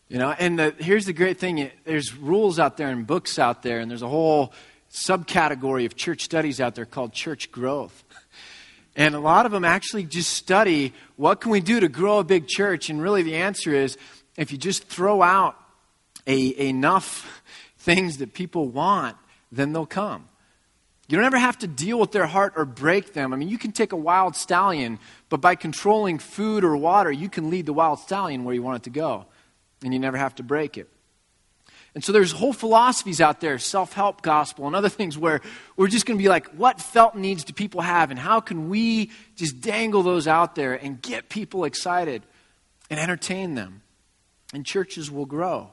You 0.09 0.19
know, 0.19 0.33
and 0.33 0.59
the, 0.59 0.75
here's 0.79 1.07
the 1.07 1.13
great 1.13 1.39
thing: 1.39 1.71
there's 1.85 2.15
rules 2.15 2.59
out 2.59 2.77
there 2.77 2.89
and 2.89 3.07
books 3.07 3.39
out 3.39 3.63
there, 3.63 3.79
and 3.79 3.89
there's 3.89 4.03
a 4.03 4.09
whole 4.09 4.53
subcategory 4.91 5.87
of 5.87 5.95
church 5.95 6.23
studies 6.23 6.61
out 6.61 6.75
there 6.75 6.85
called 6.85 7.13
church 7.13 7.53
growth. 7.53 8.03
And 8.97 9.15
a 9.15 9.21
lot 9.21 9.47
of 9.47 9.53
them 9.53 9.65
actually 9.65 10.05
just 10.05 10.31
study 10.31 10.93
what 11.17 11.41
can 11.41 11.51
we 11.51 11.61
do 11.61 11.81
to 11.81 11.89
grow 11.89 12.19
a 12.19 12.25
big 12.25 12.49
church, 12.49 12.91
and 12.91 13.01
really 13.01 13.23
the 13.23 13.37
answer 13.37 13.73
is 13.73 13.97
if 14.37 14.51
you 14.51 14.59
just 14.59 14.85
throw 14.85 15.23
out 15.23 15.57
a, 16.27 16.69
enough 16.69 17.43
things 17.79 18.19
that 18.19 18.35
people 18.35 18.69
want, 18.69 19.17
then 19.53 19.73
they'll 19.73 19.87
come. 19.87 20.29
You 21.13 21.19
don't 21.19 21.27
ever 21.27 21.39
have 21.39 21.59
to 21.59 21.67
deal 21.67 22.01
with 22.01 22.13
their 22.13 22.25
heart 22.25 22.55
or 22.57 22.65
break 22.65 23.13
them. 23.13 23.35
I 23.35 23.37
mean, 23.37 23.51
you 23.51 23.59
can 23.59 23.71
take 23.71 23.93
a 23.93 23.97
wild 23.97 24.35
stallion, 24.35 24.99
but 25.29 25.43
by 25.43 25.57
controlling 25.57 26.19
food 26.19 26.65
or 26.65 26.75
water, 26.75 27.13
you 27.13 27.29
can 27.29 27.51
lead 27.51 27.67
the 27.67 27.75
wild 27.75 27.99
stallion 27.99 28.45
where 28.45 28.55
you 28.55 28.63
want 28.63 28.79
it 28.79 28.85
to 28.85 28.91
go, 28.91 29.27
and 29.85 29.93
you 29.93 30.01
never 30.01 30.17
have 30.17 30.35
to 30.37 30.43
break 30.43 30.79
it. 30.79 30.89
And 31.95 32.03
so 32.03 32.13
there's 32.13 32.33
whole 32.33 32.55
philosophies 32.55 33.21
out 33.21 33.43
there, 33.43 33.59
self-help 33.59 34.23
gospel 34.23 34.67
and 34.67 34.75
other 34.75 34.89
things 35.01 35.19
where 35.19 35.43
we're 35.77 35.89
just 35.89 36.07
going 36.07 36.17
to 36.17 36.23
be 36.23 36.31
like, 36.31 36.47
what 36.55 36.81
felt 36.81 37.15
needs 37.15 37.45
do 37.45 37.53
people 37.53 37.83
have, 37.83 38.11
and 38.11 38.19
how 38.19 38.41
can 38.41 38.71
we 38.71 39.11
just 39.37 39.61
dangle 39.61 40.03
those 40.03 40.27
out 40.27 40.55
there 40.55 40.73
and 40.73 41.03
get 41.03 41.29
people 41.29 41.67
excited 41.67 42.23
and 42.89 42.99
entertain 42.99 43.55
them? 43.55 43.83
And 44.55 44.65
churches 44.65 45.11
will 45.11 45.27
grow. 45.27 45.73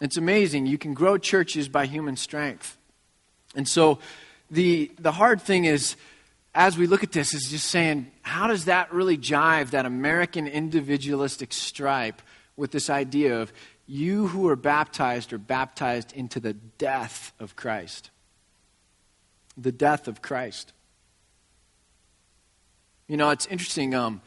It's 0.00 0.16
amazing. 0.16 0.66
You 0.66 0.78
can 0.78 0.94
grow 0.94 1.18
churches 1.18 1.68
by 1.68 1.86
human 1.86 2.14
strength. 2.14 2.76
And 3.54 3.68
so 3.68 3.98
the, 4.50 4.90
the 4.98 5.12
hard 5.12 5.40
thing 5.42 5.64
is, 5.64 5.96
as 6.54 6.76
we 6.76 6.86
look 6.86 7.02
at 7.02 7.12
this, 7.12 7.34
is 7.34 7.48
just 7.50 7.68
saying, 7.68 8.10
how 8.22 8.46
does 8.46 8.64
that 8.64 8.92
really 8.92 9.16
jive, 9.16 9.70
that 9.70 9.86
American 9.86 10.46
individualistic 10.46 11.52
stripe, 11.52 12.22
with 12.60 12.70
this 12.70 12.90
idea 12.90 13.40
of 13.40 13.52
you 13.86 14.28
who 14.28 14.46
are 14.48 14.54
baptized 14.54 15.32
are 15.32 15.38
baptized 15.38 16.12
into 16.12 16.38
the 16.38 16.52
death 16.52 17.32
of 17.40 17.56
Christ. 17.56 18.10
The 19.56 19.72
death 19.72 20.06
of 20.06 20.22
Christ. 20.22 20.72
You 23.08 23.16
know, 23.16 23.30
it's 23.30 23.46
interesting. 23.46 23.94
Um, 23.94 24.20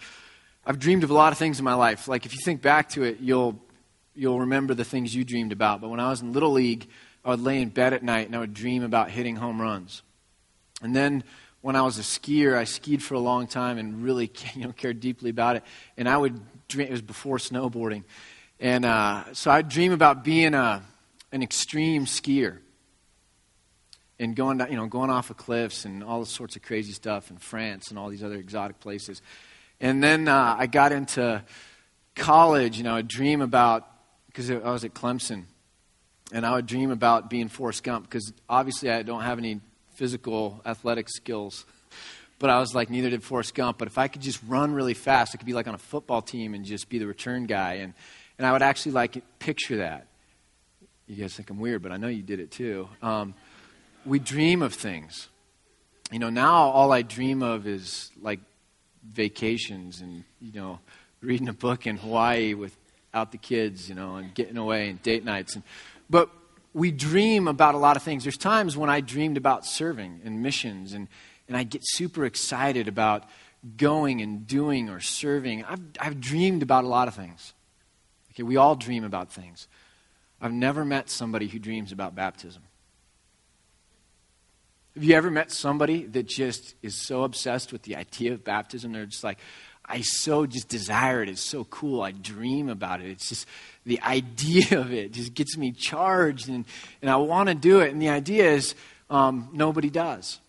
I've 0.65 0.79
dreamed 0.79 1.03
of 1.03 1.11
a 1.11 1.13
lot 1.13 1.31
of 1.31 1.37
things 1.37 1.59
in 1.59 1.63
my 1.63 1.75
life. 1.75 2.07
Like, 2.07 2.25
if 2.25 2.33
you 2.33 2.39
think 2.43 2.61
back 2.61 2.89
to 2.89 3.03
it, 3.03 3.19
you'll, 3.21 3.61
you'll 4.15 4.41
remember 4.41 4.73
the 4.73 4.83
things 4.83 5.15
you 5.15 5.23
dreamed 5.23 5.51
about. 5.51 5.79
But 5.79 5.89
when 5.89 5.99
I 5.99 6.09
was 6.09 6.21
in 6.21 6.33
Little 6.33 6.51
League, 6.51 6.89
I 7.25 7.29
would 7.31 7.41
lay 7.41 7.61
in 7.61 7.69
bed 7.69 7.93
at 7.93 8.03
night 8.03 8.27
and 8.27 8.35
I 8.35 8.39
would 8.39 8.53
dream 8.53 8.83
about 8.83 9.09
hitting 9.09 9.35
home 9.35 9.61
runs. 9.61 10.01
And 10.81 10.95
then 10.95 11.23
when 11.61 11.75
I 11.75 11.81
was 11.81 11.97
a 11.97 12.01
skier, 12.01 12.57
I 12.57 12.65
skied 12.65 13.01
for 13.01 13.15
a 13.15 13.19
long 13.19 13.47
time 13.47 13.77
and 13.77 14.03
really 14.03 14.31
you 14.53 14.65
know, 14.65 14.73
cared 14.73 14.99
deeply 14.99 15.29
about 15.29 15.55
it. 15.55 15.63
And 15.97 16.07
I 16.09 16.17
would 16.17 16.39
dream, 16.67 16.87
it 16.87 16.91
was 16.91 17.01
before 17.01 17.37
snowboarding. 17.37 18.03
And 18.59 18.85
uh, 18.85 19.33
so 19.33 19.51
I'd 19.51 19.69
dream 19.69 19.91
about 19.91 20.23
being 20.23 20.53
a, 20.53 20.83
an 21.31 21.41
extreme 21.41 22.05
skier 22.05 22.59
and 24.19 24.35
going, 24.35 24.59
you 24.69 24.75
know, 24.75 24.87
going 24.87 25.09
off 25.09 25.29
of 25.29 25.37
cliffs 25.37 25.85
and 25.85 26.03
all 26.03 26.23
sorts 26.25 26.55
of 26.55 26.61
crazy 26.61 26.91
stuff 26.91 27.31
in 27.31 27.37
France 27.37 27.89
and 27.89 27.97
all 27.97 28.09
these 28.09 28.23
other 28.23 28.35
exotic 28.35 28.79
places. 28.79 29.21
And 29.79 30.03
then 30.03 30.27
uh, 30.27 30.55
I 30.57 30.67
got 30.67 30.91
into 30.91 31.43
college, 32.15 32.77
you 32.77 32.83
know, 32.83 32.95
I'd 32.95 33.07
dream 33.07 33.41
about, 33.41 33.87
because 34.27 34.49
I 34.51 34.55
was 34.55 34.83
at 34.83 34.93
Clemson, 34.93 35.45
and 36.33 36.45
I 36.45 36.55
would 36.55 36.65
dream 36.65 36.91
about 36.91 37.29
being 37.29 37.47
Forrest 37.47 37.83
Gump, 37.83 38.09
because 38.09 38.33
obviously 38.49 38.89
I 38.89 39.03
don't 39.03 39.21
have 39.21 39.37
any 39.37 39.61
physical 39.93 40.59
athletic 40.65 41.07
skills. 41.07 41.65
But 42.39 42.49
I 42.49 42.59
was 42.59 42.75
like, 42.75 42.89
neither 42.89 43.09
did 43.09 43.23
Forrest 43.23 43.55
Gump. 43.55 43.77
But 43.77 43.87
if 43.87 43.97
I 43.97 44.09
could 44.09 44.21
just 44.21 44.41
run 44.47 44.73
really 44.73 44.95
fast, 44.95 45.33
I 45.33 45.37
could 45.37 45.45
be 45.45 45.53
like 45.53 45.67
on 45.67 45.75
a 45.75 45.77
football 45.77 46.21
team 46.21 46.53
and 46.53 46.65
just 46.65 46.89
be 46.89 46.97
the 46.97 47.07
return 47.07 47.45
guy. 47.45 47.75
And, 47.75 47.93
and 48.37 48.45
I 48.45 48.51
would 48.51 48.63
actually 48.63 48.93
like 48.93 49.23
picture 49.39 49.77
that. 49.77 50.07
You 51.07 51.15
guys 51.15 51.35
think 51.35 51.49
I'm 51.49 51.59
weird, 51.59 51.81
but 51.83 51.91
I 51.91 51.97
know 51.97 52.07
you 52.07 52.23
did 52.23 52.39
it 52.39 52.51
too. 52.51 52.89
Um, 53.01 53.35
we 54.05 54.19
dream 54.19 54.61
of 54.61 54.73
things. 54.73 55.29
You 56.11 56.19
know, 56.19 56.29
now 56.29 56.53
all 56.53 56.91
I 56.91 57.03
dream 57.03 57.43
of 57.43 57.67
is 57.67 58.11
like 58.21 58.39
vacations 59.07 60.01
and, 60.01 60.23
you 60.41 60.51
know, 60.53 60.79
reading 61.21 61.47
a 61.47 61.53
book 61.53 61.87
in 61.87 61.97
Hawaii 61.97 62.55
without 62.55 63.31
the 63.31 63.37
kids, 63.37 63.87
you 63.87 63.95
know, 63.95 64.15
and 64.15 64.33
getting 64.33 64.57
away 64.57 64.89
and 64.89 65.01
date 65.01 65.23
nights. 65.23 65.55
And, 65.55 65.63
but 66.13 66.29
we 66.75 66.91
dream 66.91 67.47
about 67.47 67.73
a 67.73 67.79
lot 67.79 67.97
of 67.97 68.03
things. 68.03 68.23
There's 68.23 68.37
times 68.37 68.77
when 68.77 68.87
I 68.87 69.01
dreamed 69.01 69.35
about 69.35 69.65
serving 69.65 70.21
and 70.23 70.43
missions, 70.43 70.93
and, 70.93 71.07
and 71.47 71.57
I 71.57 71.63
get 71.63 71.81
super 71.83 72.23
excited 72.23 72.87
about 72.87 73.23
going 73.77 74.21
and 74.21 74.45
doing 74.45 74.89
or 74.89 74.99
serving. 74.99 75.63
I've, 75.63 75.81
I've 75.99 76.21
dreamed 76.21 76.61
about 76.61 76.83
a 76.83 76.87
lot 76.87 77.07
of 77.07 77.15
things. 77.15 77.53
Okay, 78.31 78.43
we 78.43 78.57
all 78.57 78.75
dream 78.75 79.03
about 79.03 79.33
things. 79.33 79.67
I've 80.39 80.53
never 80.53 80.85
met 80.85 81.09
somebody 81.09 81.47
who 81.47 81.57
dreams 81.57 81.91
about 81.91 82.13
baptism. 82.13 82.61
Have 84.93 85.03
you 85.03 85.15
ever 85.15 85.31
met 85.31 85.51
somebody 85.51 86.03
that 86.05 86.27
just 86.27 86.75
is 86.83 86.93
so 86.93 87.23
obsessed 87.23 87.71
with 87.71 87.81
the 87.81 87.95
idea 87.95 88.33
of 88.33 88.43
baptism? 88.43 88.91
They're 88.91 89.07
just 89.07 89.23
like, 89.23 89.39
I 89.85 90.01
so 90.01 90.45
just 90.45 90.69
desire 90.69 91.21
it. 91.21 91.29
It's 91.29 91.41
so 91.41 91.65
cool. 91.65 92.01
I 92.01 92.11
dream 92.11 92.69
about 92.69 93.01
it. 93.01 93.09
It's 93.09 93.29
just 93.29 93.47
the 93.85 94.01
idea 94.01 94.79
of 94.79 94.93
it 94.93 95.11
just 95.11 95.33
gets 95.33 95.57
me 95.57 95.71
charged, 95.71 96.47
and, 96.47 96.65
and 97.01 97.11
I 97.11 97.17
want 97.17 97.49
to 97.49 97.55
do 97.55 97.81
it. 97.81 97.91
And 97.91 98.01
the 98.01 98.09
idea 98.09 98.49
is 98.51 98.75
um, 99.09 99.49
nobody 99.53 99.89
does. 99.89 100.39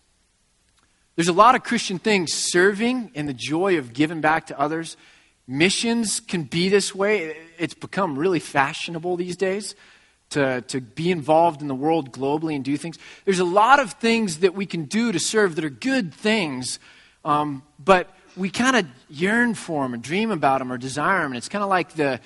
There's 1.15 1.27
a 1.27 1.33
lot 1.33 1.55
of 1.55 1.63
Christian 1.63 1.99
things 1.99 2.33
serving 2.33 3.11
and 3.15 3.27
the 3.27 3.33
joy 3.33 3.77
of 3.77 3.93
giving 3.93 4.21
back 4.21 4.47
to 4.47 4.59
others. 4.59 4.97
Missions 5.47 6.19
can 6.19 6.43
be 6.43 6.69
this 6.69 6.93
way. 6.93 7.37
It's 7.57 7.73
become 7.73 8.17
really 8.17 8.39
fashionable 8.39 9.15
these 9.15 9.37
days 9.37 9.75
to, 10.31 10.61
to 10.61 10.81
be 10.81 11.11
involved 11.11 11.61
in 11.61 11.67
the 11.67 11.75
world 11.75 12.11
globally 12.11 12.55
and 12.55 12.65
do 12.65 12.75
things. 12.75 12.97
There's 13.23 13.39
a 13.39 13.45
lot 13.45 13.79
of 13.79 13.93
things 13.93 14.39
that 14.39 14.55
we 14.55 14.65
can 14.65 14.85
do 14.85 15.11
to 15.11 15.19
serve 15.19 15.55
that 15.55 15.63
are 15.63 15.69
good 15.69 16.13
things, 16.13 16.79
um, 17.23 17.63
but 17.83 18.09
we 18.37 18.49
kind 18.49 18.75
of 18.75 18.85
yearn 19.09 19.53
for 19.53 19.83
them 19.83 19.93
or 19.93 19.97
dream 19.97 20.31
about 20.31 20.59
them 20.59 20.71
or 20.71 20.77
desire 20.77 21.21
them. 21.21 21.31
And 21.31 21.37
it's 21.37 21.49
kind 21.49 21.63
of 21.63 21.69
like 21.69 21.93
the, 21.93 22.19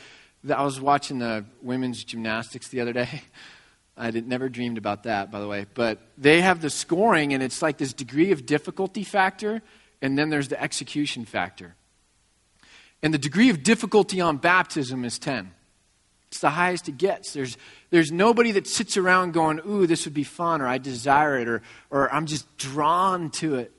the, 0.43 0.57
I 0.57 0.63
was 0.63 0.79
watching 0.79 1.19
the 1.19 1.45
women's 1.61 2.03
gymnastics 2.03 2.69
the 2.69 2.81
other 2.81 2.93
day. 2.93 3.21
I 3.97 4.11
did, 4.11 4.27
never 4.27 4.47
dreamed 4.47 4.77
about 4.77 5.03
that, 5.03 5.29
by 5.29 5.41
the 5.41 5.47
way. 5.47 5.65
But 5.73 5.99
they 6.17 6.39
have 6.41 6.61
the 6.61 6.69
scoring, 6.69 7.33
and 7.33 7.43
it's 7.43 7.61
like 7.61 7.77
this 7.77 7.91
degree 7.91 8.31
of 8.31 8.45
difficulty 8.45 9.03
factor, 9.03 9.61
and 10.01 10.17
then 10.17 10.29
there's 10.29 10.47
the 10.47 10.61
execution 10.61 11.25
factor. 11.25 11.75
And 13.03 13.13
the 13.13 13.17
degree 13.17 13.49
of 13.49 13.61
difficulty 13.61 14.21
on 14.21 14.37
baptism 14.37 15.03
is 15.03 15.19
10. 15.19 15.51
It's 16.29 16.39
the 16.39 16.49
highest 16.51 16.87
it 16.87 16.97
gets. 16.97 17.33
There's, 17.33 17.57
there's 17.89 18.11
nobody 18.11 18.51
that 18.51 18.67
sits 18.67 18.97
around 18.97 19.33
going, 19.33 19.59
ooh, 19.67 19.87
this 19.87 20.05
would 20.05 20.13
be 20.13 20.23
fun, 20.23 20.61
or 20.61 20.67
I 20.67 20.77
desire 20.77 21.37
it, 21.39 21.47
or, 21.47 21.61
or 21.89 22.13
I'm 22.13 22.25
just 22.25 22.57
drawn 22.57 23.31
to 23.31 23.55
it. 23.55 23.71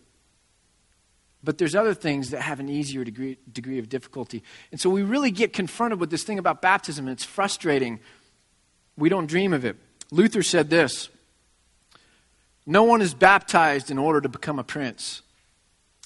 But 1.43 1.59
there's 1.59 1.75
other 1.75 1.95
things 1.95 2.31
that 2.31 2.43
have 2.43 2.61
an 2.61 2.69
easier 2.69 3.03
degree, 3.03 3.39
degree 3.51 3.79
of 3.79 3.89
difficulty. 3.89 4.43
And 4.71 4.81
so 4.81 4.91
we 4.91 5.03
really 5.03 5.31
get 5.31 5.53
confronted 5.53 5.99
with 5.99 6.11
this 6.11 6.23
thing 6.23 6.39
about 6.39 6.61
baptism, 6.61 7.07
and 7.07 7.13
it's 7.13 7.25
frustrating. 7.25 8.01
We 8.97 9.09
don't 9.09 9.27
dream 9.27 9.53
of 9.53 9.65
it. 9.65 9.77
Luther 10.11 10.43
said 10.43 10.69
this 10.69 11.09
No 12.67 12.83
one 12.85 13.01
is 13.01 13.15
baptized 13.15 13.91
in 13.91 13.99
order 13.99 14.21
to 14.21 14.29
become 14.29 14.59
a 14.59 14.65
prince, 14.65 15.23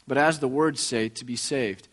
but 0.06 0.18
as 0.18 0.38
the 0.38 0.48
words 0.48 0.80
say, 0.80 1.08
to 1.08 1.24
be 1.24 1.36
saved. 1.36 1.88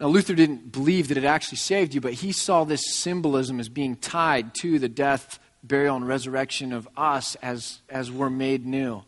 Now, 0.00 0.08
Luther 0.08 0.34
didn't 0.34 0.72
believe 0.72 1.08
that 1.08 1.16
it 1.16 1.24
actually 1.24 1.56
saved 1.56 1.94
you, 1.94 2.02
but 2.02 2.12
he 2.14 2.32
saw 2.32 2.64
this 2.64 2.82
symbolism 2.94 3.58
as 3.58 3.70
being 3.70 3.96
tied 3.96 4.54
to 4.56 4.78
the 4.78 4.90
death, 4.90 5.38
burial, 5.62 5.96
and 5.96 6.06
resurrection 6.06 6.72
of 6.72 6.86
us 6.96 7.34
as, 7.36 7.80
as 7.88 8.10
we're 8.10 8.28
made 8.28 8.66
new. 8.66 9.02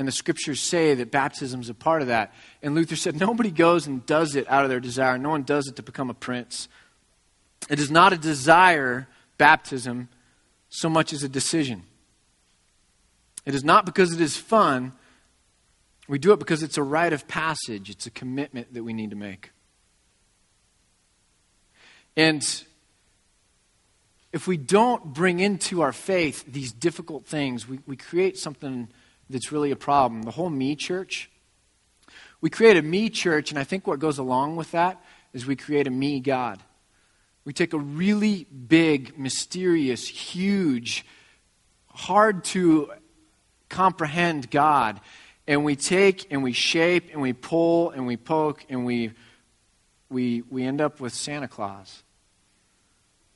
And 0.00 0.08
the 0.08 0.12
scriptures 0.12 0.62
say 0.62 0.94
that 0.94 1.10
baptism 1.10 1.60
is 1.60 1.68
a 1.68 1.74
part 1.74 2.00
of 2.00 2.08
that. 2.08 2.32
And 2.62 2.74
Luther 2.74 2.96
said, 2.96 3.20
nobody 3.20 3.50
goes 3.50 3.86
and 3.86 4.06
does 4.06 4.34
it 4.34 4.50
out 4.50 4.64
of 4.64 4.70
their 4.70 4.80
desire. 4.80 5.18
No 5.18 5.28
one 5.28 5.42
does 5.42 5.68
it 5.68 5.76
to 5.76 5.82
become 5.82 6.08
a 6.08 6.14
prince. 6.14 6.68
It 7.68 7.78
is 7.78 7.90
not 7.90 8.14
a 8.14 8.16
desire, 8.16 9.08
baptism, 9.36 10.08
so 10.70 10.88
much 10.88 11.12
as 11.12 11.22
a 11.22 11.28
decision. 11.28 11.82
It 13.44 13.54
is 13.54 13.62
not 13.62 13.84
because 13.84 14.14
it 14.14 14.22
is 14.22 14.38
fun. 14.38 14.92
We 16.08 16.18
do 16.18 16.32
it 16.32 16.38
because 16.38 16.62
it's 16.62 16.78
a 16.78 16.82
rite 16.82 17.12
of 17.12 17.28
passage, 17.28 17.90
it's 17.90 18.06
a 18.06 18.10
commitment 18.10 18.72
that 18.72 18.82
we 18.82 18.94
need 18.94 19.10
to 19.10 19.16
make. 19.16 19.50
And 22.16 22.42
if 24.32 24.46
we 24.46 24.56
don't 24.56 25.12
bring 25.12 25.40
into 25.40 25.82
our 25.82 25.92
faith 25.92 26.42
these 26.50 26.72
difficult 26.72 27.26
things, 27.26 27.68
we, 27.68 27.80
we 27.86 27.96
create 27.96 28.38
something 28.38 28.88
that's 29.30 29.52
really 29.52 29.70
a 29.70 29.76
problem. 29.76 30.22
The 30.22 30.32
whole 30.32 30.50
me 30.50 30.76
church, 30.76 31.30
we 32.40 32.50
create 32.50 32.76
a 32.76 32.82
me 32.82 33.08
church, 33.08 33.50
and 33.50 33.58
I 33.58 33.64
think 33.64 33.86
what 33.86 33.98
goes 33.98 34.18
along 34.18 34.56
with 34.56 34.72
that 34.72 35.02
is 35.32 35.46
we 35.46 35.56
create 35.56 35.86
a 35.86 35.90
me 35.90 36.20
God. 36.20 36.60
We 37.44 37.52
take 37.52 37.72
a 37.72 37.78
really 37.78 38.44
big, 38.44 39.18
mysterious, 39.18 40.06
huge, 40.06 41.06
hard 41.88 42.44
to 42.44 42.92
comprehend 43.68 44.50
God, 44.50 45.00
and 45.46 45.64
we 45.64 45.76
take 45.76 46.26
and 46.30 46.42
we 46.42 46.52
shape 46.52 47.10
and 47.12 47.22
we 47.22 47.32
pull 47.32 47.90
and 47.90 48.06
we 48.06 48.16
poke 48.16 48.64
and 48.68 48.84
we, 48.84 49.12
we, 50.08 50.42
we 50.50 50.64
end 50.64 50.80
up 50.80 51.00
with 51.00 51.14
Santa 51.14 51.48
Claus. 51.48 52.02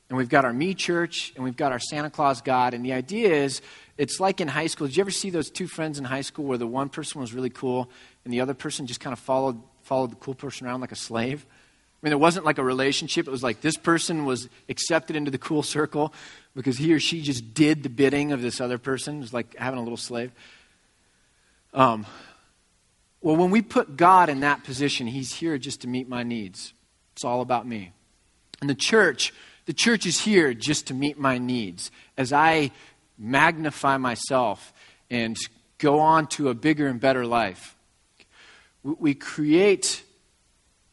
And 0.09 0.17
we've 0.17 0.29
got 0.29 0.45
our 0.45 0.53
me 0.53 0.75
church 0.75 1.33
and 1.35 1.43
we've 1.43 1.57
got 1.57 1.71
our 1.71 1.79
Santa 1.79 2.09
Claus 2.09 2.41
God. 2.41 2.73
And 2.73 2.85
the 2.85 2.93
idea 2.93 3.33
is 3.33 3.61
it's 3.97 4.19
like 4.19 4.41
in 4.41 4.47
high 4.47 4.67
school. 4.67 4.87
Did 4.87 4.97
you 4.97 5.01
ever 5.01 5.11
see 5.11 5.29
those 5.29 5.49
two 5.49 5.67
friends 5.67 5.97
in 5.97 6.05
high 6.05 6.21
school 6.21 6.45
where 6.45 6.57
the 6.57 6.67
one 6.67 6.89
person 6.89 7.21
was 7.21 7.33
really 7.33 7.49
cool 7.49 7.89
and 8.23 8.33
the 8.33 8.41
other 8.41 8.53
person 8.53 8.87
just 8.87 8.99
kind 8.99 9.13
of 9.13 9.19
followed, 9.19 9.61
followed 9.83 10.11
the 10.11 10.17
cool 10.17 10.35
person 10.35 10.67
around 10.67 10.81
like 10.81 10.91
a 10.91 10.97
slave? 10.97 11.45
I 11.49 12.05
mean, 12.05 12.11
it 12.11 12.19
wasn't 12.19 12.45
like 12.45 12.57
a 12.57 12.63
relationship. 12.63 13.27
It 13.27 13.31
was 13.31 13.41
like 13.41 13.61
this 13.61 13.77
person 13.77 14.25
was 14.25 14.49
accepted 14.69 15.15
into 15.15 15.31
the 15.31 15.37
cool 15.37 15.63
circle 15.63 16.13
because 16.55 16.77
he 16.77 16.93
or 16.93 16.99
she 16.99 17.21
just 17.21 17.53
did 17.53 17.83
the 17.83 17.89
bidding 17.89 18.31
of 18.31 18.41
this 18.41 18.61
other 18.61 18.77
person. 18.77 19.17
It 19.17 19.21
was 19.21 19.33
like 19.33 19.55
having 19.55 19.79
a 19.79 19.81
little 19.83 19.97
slave. 19.97 20.31
Um, 21.73 22.05
well, 23.21 23.35
when 23.35 23.49
we 23.49 23.61
put 23.61 23.97
God 23.97 24.29
in 24.29 24.41
that 24.41 24.63
position, 24.63 25.07
He's 25.07 25.33
here 25.33 25.57
just 25.57 25.81
to 25.81 25.87
meet 25.87 26.07
my 26.07 26.21
needs. 26.21 26.73
It's 27.13 27.23
all 27.23 27.41
about 27.41 27.67
me. 27.67 27.91
And 28.61 28.69
the 28.69 28.75
church, 28.75 29.33
the 29.65 29.73
church 29.73 30.05
is 30.05 30.21
here 30.21 30.53
just 30.53 30.87
to 30.87 30.93
meet 30.93 31.17
my 31.17 31.37
needs. 31.39 31.89
As 32.17 32.31
I 32.31 32.71
magnify 33.17 33.97
myself 33.97 34.73
and 35.09 35.37
go 35.77 35.99
on 35.99 36.27
to 36.27 36.49
a 36.49 36.53
bigger 36.53 36.87
and 36.87 36.99
better 36.99 37.25
life. 37.25 37.75
We 38.83 39.13
create 39.13 40.03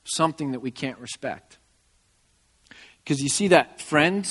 something 0.05 0.53
that 0.53 0.61
we 0.61 0.71
can't 0.71 0.99
respect. 0.99 1.59
Because 3.05 3.21
you 3.21 3.29
see 3.29 3.49
that 3.49 3.81
friend 3.81 4.29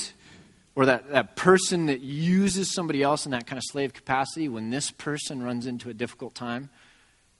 or 0.76 0.86
that, 0.86 1.10
that 1.12 1.36
person 1.36 1.88
that 1.88 2.00
uses 2.00 2.74
somebody 2.74 3.04
else 3.04 3.26
in 3.26 3.32
that 3.32 3.46
kind 3.46 3.58
of 3.58 3.64
slave 3.66 3.94
capacity, 3.94 4.48
when 4.48 4.70
this 4.70 4.90
person 4.90 5.44
runs 5.44 5.68
into 5.68 5.90
a 5.90 5.94
difficult 5.94 6.34
time 6.34 6.70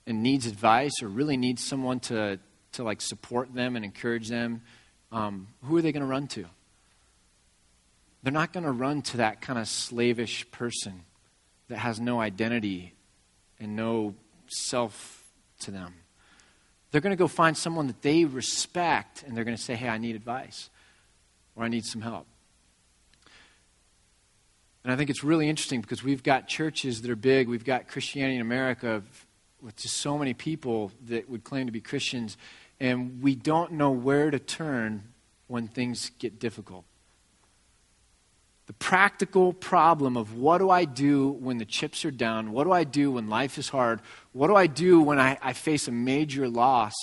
and 0.06 0.22
needs 0.22 0.46
advice 0.46 0.92
or 1.02 1.08
really 1.08 1.36
needs 1.36 1.64
someone 1.64 1.98
to, 2.00 2.38
to 2.72 2.82
like 2.82 3.00
support 3.00 3.54
them 3.54 3.74
and 3.76 3.84
encourage 3.84 4.28
them 4.28 4.62
um, 5.12 5.48
who 5.64 5.76
are 5.76 5.82
they 5.82 5.92
going 5.92 6.02
to 6.02 6.06
run 6.06 6.26
to? 6.28 6.46
They're 8.22 8.32
not 8.32 8.52
going 8.52 8.64
to 8.64 8.70
run 8.70 9.02
to 9.02 9.18
that 9.18 9.40
kind 9.40 9.58
of 9.58 9.68
slavish 9.68 10.48
person 10.50 11.02
that 11.68 11.78
has 11.78 12.00
no 12.00 12.20
identity 12.20 12.94
and 13.58 13.74
no 13.76 14.14
self 14.46 15.24
to 15.60 15.70
them. 15.70 15.94
They're 16.90 17.00
going 17.00 17.12
to 17.12 17.16
go 17.16 17.28
find 17.28 17.56
someone 17.56 17.86
that 17.86 18.02
they 18.02 18.24
respect 18.24 19.22
and 19.22 19.36
they're 19.36 19.44
going 19.44 19.56
to 19.56 19.62
say, 19.62 19.74
hey, 19.74 19.88
I 19.88 19.98
need 19.98 20.14
advice 20.14 20.68
or 21.56 21.64
I 21.64 21.68
need 21.68 21.84
some 21.84 22.02
help. 22.02 22.26
And 24.84 24.92
I 24.92 24.96
think 24.96 25.10
it's 25.10 25.22
really 25.22 25.48
interesting 25.48 25.80
because 25.80 26.02
we've 26.02 26.22
got 26.22 26.48
churches 26.48 27.02
that 27.02 27.10
are 27.10 27.16
big. 27.16 27.48
We've 27.48 27.64
got 27.64 27.88
Christianity 27.88 28.36
in 28.36 28.40
America 28.42 29.02
with 29.62 29.76
just 29.76 29.98
so 29.98 30.18
many 30.18 30.34
people 30.34 30.90
that 31.06 31.30
would 31.30 31.44
claim 31.44 31.66
to 31.66 31.72
be 31.72 31.80
Christians, 31.80 32.36
and 32.80 33.22
we 33.22 33.36
don't 33.36 33.72
know 33.72 33.92
where 33.92 34.30
to 34.30 34.40
turn 34.40 35.04
when 35.46 35.68
things 35.68 36.10
get 36.18 36.40
difficult. 36.40 36.84
The 38.66 38.72
practical 38.74 39.52
problem 39.52 40.16
of 40.16 40.34
what 40.34 40.58
do 40.58 40.70
I 40.70 40.84
do 40.84 41.30
when 41.30 41.58
the 41.58 41.64
chips 41.64 42.04
are 42.04 42.12
down? 42.12 42.52
What 42.52 42.64
do 42.64 42.72
I 42.72 42.84
do 42.84 43.12
when 43.12 43.28
life 43.28 43.58
is 43.58 43.68
hard? 43.68 44.00
What 44.32 44.46
do 44.46 44.54
I 44.54 44.66
do 44.66 45.00
when 45.00 45.18
I, 45.18 45.36
I 45.42 45.52
face 45.52 45.88
a 45.88 45.92
major 45.92 46.48
loss 46.48 46.94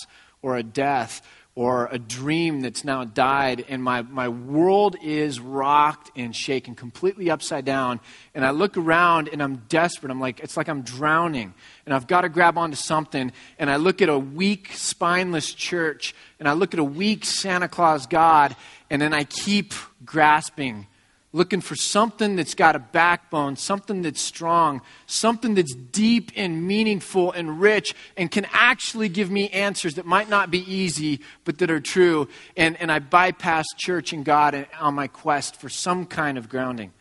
or 0.42 0.56
a 0.56 0.64
death? 0.64 1.22
or 1.60 1.90
a 1.92 2.00
dream 2.00 2.62
that's 2.62 2.86
now 2.86 3.04
died, 3.04 3.66
and 3.68 3.84
my, 3.84 4.02
my 4.04 4.30
world 4.30 4.96
is 5.04 5.42
rocked 5.42 6.10
and 6.16 6.34
shaken, 6.34 6.74
completely 6.74 7.30
upside 7.30 7.66
down. 7.66 8.00
And 8.34 8.46
I 8.46 8.52
look 8.52 8.78
around 8.78 9.28
and 9.28 9.44
I'm 9.44 9.58
desperate. 9.68 10.10
I'm 10.10 10.22
like, 10.22 10.40
it's 10.40 10.56
like 10.56 10.70
I'm 10.70 10.84
drowning, 10.84 11.54
and 11.86 11.94
I've 11.94 12.08
got 12.08 12.22
to 12.22 12.30
grab 12.30 12.58
onto 12.58 12.78
something. 12.78 13.34
And 13.58 13.70
I 13.70 13.76
look 13.76 14.02
at 14.02 14.08
a 14.08 14.18
weak, 14.18 14.72
spineless 14.72 15.54
church, 15.54 16.16
and 16.40 16.48
I 16.48 16.54
look 16.54 16.74
at 16.74 16.80
a 16.80 16.84
weak 16.84 17.26
Santa 17.26 17.68
Claus 17.68 18.08
God, 18.08 18.56
and 18.90 19.02
then 19.02 19.14
I 19.14 19.26
keep 19.26 19.74
grasping 20.06 20.88
looking 21.32 21.62
for 21.62 21.76
something 21.76 22.36
that's 22.36 22.56
got 22.56 22.76
a 22.76 22.80
backbone, 22.80 23.56
something 23.56 24.02
that's 24.02 24.22
strong, 24.22 24.82
something 25.06 25.54
that's 25.54 25.76
deep 25.76 26.32
and 26.36 26.66
meaningful 26.66 27.32
and 27.32 27.62
rich 27.62 27.94
and 28.18 28.32
can 28.32 28.48
actually 28.52 29.10
give 29.10 29.30
me 29.30 29.48
answers 29.50 29.96
that 29.96 30.06
might 30.06 30.28
not 30.28 30.50
be 30.50 30.60
easy, 30.72 31.20
but 31.46 31.60
that 31.60 31.70
are 31.70 31.80
true. 31.80 32.28
And, 32.58 32.78
and 32.78 32.92
I 32.92 33.00
bypass 33.00 33.66
church 33.78 34.12
and 34.12 34.26
God 34.26 34.68
on 34.80 34.96
my 34.96 35.08
quest 35.08 35.60
for 35.62 35.70
some 35.70 36.06
kind 36.06 36.38
of 36.38 36.50
grounding. 36.50 36.94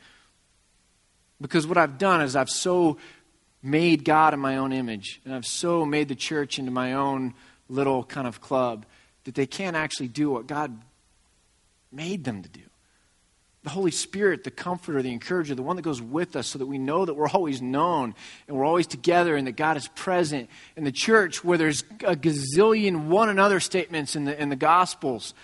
Because 1.41 1.67
what 1.67 1.79
I've 1.79 1.99
done 1.99 2.21
is 2.21 2.37
I've 2.37 2.51
so 2.51 2.99
made 3.63 4.05
God 4.05 4.35
in 4.35 4.41
my 4.41 4.57
own 4.57 4.73
image, 4.73 5.21
and 5.25 5.35
I've 5.35 5.47
so 5.47 5.87
made 5.87 6.09
the 6.09 6.15
church 6.15 6.59
into 6.59 6.71
my 6.71 6.93
own 6.93 7.35
little 7.69 8.05
kind 8.05 8.27
of 8.27 8.41
club 8.41 8.85
that 9.25 9.35
they 9.35 9.47
can't 9.47 9.77
actually 9.77 10.09
do 10.09 10.31
what 10.31 10.47
God 10.47 10.77
made 11.91 12.25
them 12.25 12.43
to 12.43 12.49
do 12.49 12.61
the 13.69 13.75
Holy 13.75 13.91
Spirit, 13.91 14.45
the 14.45 14.51
comforter, 14.51 15.03
the 15.03 15.13
encourager, 15.13 15.55
the 15.55 15.63
one 15.63 15.77
that 15.77 15.83
goes 15.83 16.01
with 16.01 16.37
us 16.37 16.47
so 16.47 16.59
that 16.59 16.65
we 16.65 16.79
know 16.79 17.05
that 17.05 17.13
we're 17.13 17.29
always 17.29 17.61
known 17.61 18.15
and 18.47 18.57
we're 18.57 18.65
always 18.65 18.87
together 18.87 19.37
and 19.37 19.47
that 19.47 19.57
God 19.57 19.77
is 19.77 19.89
present. 19.89 20.49
In 20.75 20.85
the 20.85 20.93
church, 20.93 21.45
where 21.45 21.59
there's 21.59 21.83
a 22.03 22.17
gazillion 22.17 23.09
one 23.09 23.29
another 23.29 23.61
statements 23.61 24.17
in 24.17 24.25
the, 24.25 24.41
in 24.41 24.49
the 24.49 24.57
Gospels, 24.57 25.35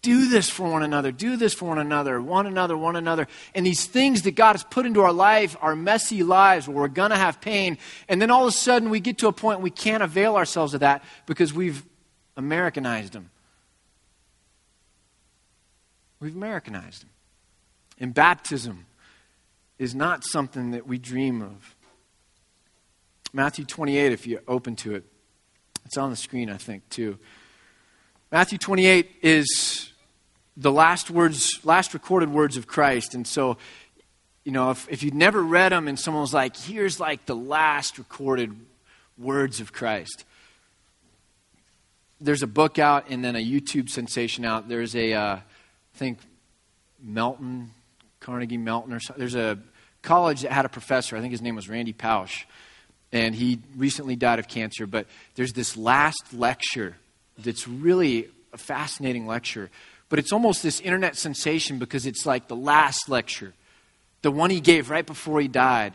do 0.00 0.28
this 0.28 0.48
for 0.48 0.70
one 0.70 0.84
another, 0.84 1.10
do 1.10 1.36
this 1.36 1.54
for 1.54 1.64
one 1.64 1.78
another, 1.78 2.22
one 2.22 2.46
another, 2.46 2.76
one 2.76 2.94
another. 2.94 3.26
And 3.52 3.66
these 3.66 3.84
things 3.84 4.22
that 4.22 4.36
God 4.36 4.52
has 4.52 4.62
put 4.62 4.86
into 4.86 5.00
our 5.00 5.12
life, 5.12 5.56
our 5.60 5.74
messy 5.74 6.22
lives, 6.22 6.68
where 6.68 6.76
we're 6.76 6.88
going 6.88 7.10
to 7.10 7.16
have 7.16 7.40
pain, 7.40 7.78
and 8.08 8.22
then 8.22 8.30
all 8.30 8.42
of 8.42 8.48
a 8.48 8.56
sudden 8.56 8.90
we 8.90 9.00
get 9.00 9.18
to 9.18 9.26
a 9.26 9.32
point 9.32 9.60
we 9.60 9.70
can't 9.70 10.04
avail 10.04 10.36
ourselves 10.36 10.72
of 10.72 10.80
that 10.80 11.02
because 11.26 11.52
we've 11.52 11.82
Americanized 12.36 13.12
them. 13.12 13.30
We've 16.20 16.36
Americanized 16.36 17.02
them. 17.02 17.11
And 18.02 18.12
baptism 18.12 18.86
is 19.78 19.94
not 19.94 20.24
something 20.24 20.72
that 20.72 20.88
we 20.88 20.98
dream 20.98 21.40
of. 21.40 21.76
Matthew 23.32 23.64
28, 23.64 24.10
if 24.10 24.26
you're 24.26 24.42
open 24.48 24.74
to 24.76 24.96
it, 24.96 25.04
it's 25.86 25.96
on 25.96 26.10
the 26.10 26.16
screen, 26.16 26.50
I 26.50 26.56
think, 26.56 26.88
too. 26.88 27.16
Matthew 28.32 28.58
28 28.58 29.08
is 29.22 29.92
the 30.56 30.72
last 30.72 31.12
words, 31.12 31.60
last 31.62 31.94
recorded 31.94 32.28
words 32.28 32.56
of 32.56 32.66
Christ. 32.66 33.14
And 33.14 33.24
so, 33.24 33.56
you 34.44 34.50
know, 34.50 34.72
if, 34.72 34.88
if 34.90 35.04
you'd 35.04 35.14
never 35.14 35.40
read 35.40 35.70
them 35.70 35.86
and 35.86 35.96
someone 35.96 36.22
was 36.22 36.34
like, 36.34 36.56
here's 36.56 36.98
like 36.98 37.26
the 37.26 37.36
last 37.36 37.98
recorded 37.98 38.52
words 39.16 39.60
of 39.60 39.72
Christ, 39.72 40.24
there's 42.20 42.42
a 42.42 42.48
book 42.48 42.80
out 42.80 43.10
and 43.10 43.24
then 43.24 43.36
a 43.36 43.44
YouTube 43.44 43.88
sensation 43.88 44.44
out. 44.44 44.68
There's 44.68 44.96
a, 44.96 45.12
uh, 45.12 45.36
I 45.36 45.42
think, 45.94 46.18
Melton 47.00 47.70
Carnegie 48.22 48.56
Melton 48.56 48.92
or 48.92 49.00
something. 49.00 49.20
There's 49.20 49.34
a 49.34 49.58
college 50.00 50.42
that 50.42 50.52
had 50.52 50.64
a 50.64 50.68
professor, 50.68 51.16
I 51.16 51.20
think 51.20 51.32
his 51.32 51.42
name 51.42 51.56
was 51.56 51.68
Randy 51.68 51.92
Pausch, 51.92 52.44
and 53.12 53.34
he 53.34 53.58
recently 53.76 54.16
died 54.16 54.38
of 54.38 54.48
cancer. 54.48 54.86
But 54.86 55.06
there's 55.34 55.52
this 55.52 55.76
last 55.76 56.32
lecture 56.32 56.96
that's 57.38 57.68
really 57.68 58.28
a 58.52 58.58
fascinating 58.58 59.26
lecture. 59.26 59.70
But 60.08 60.18
it's 60.18 60.32
almost 60.32 60.62
this 60.62 60.80
internet 60.80 61.16
sensation 61.16 61.78
because 61.78 62.06
it's 62.06 62.26
like 62.26 62.48
the 62.48 62.56
last 62.56 63.08
lecture, 63.08 63.54
the 64.22 64.30
one 64.30 64.50
he 64.50 64.60
gave 64.60 64.90
right 64.90 65.06
before 65.06 65.40
he 65.40 65.48
died. 65.48 65.94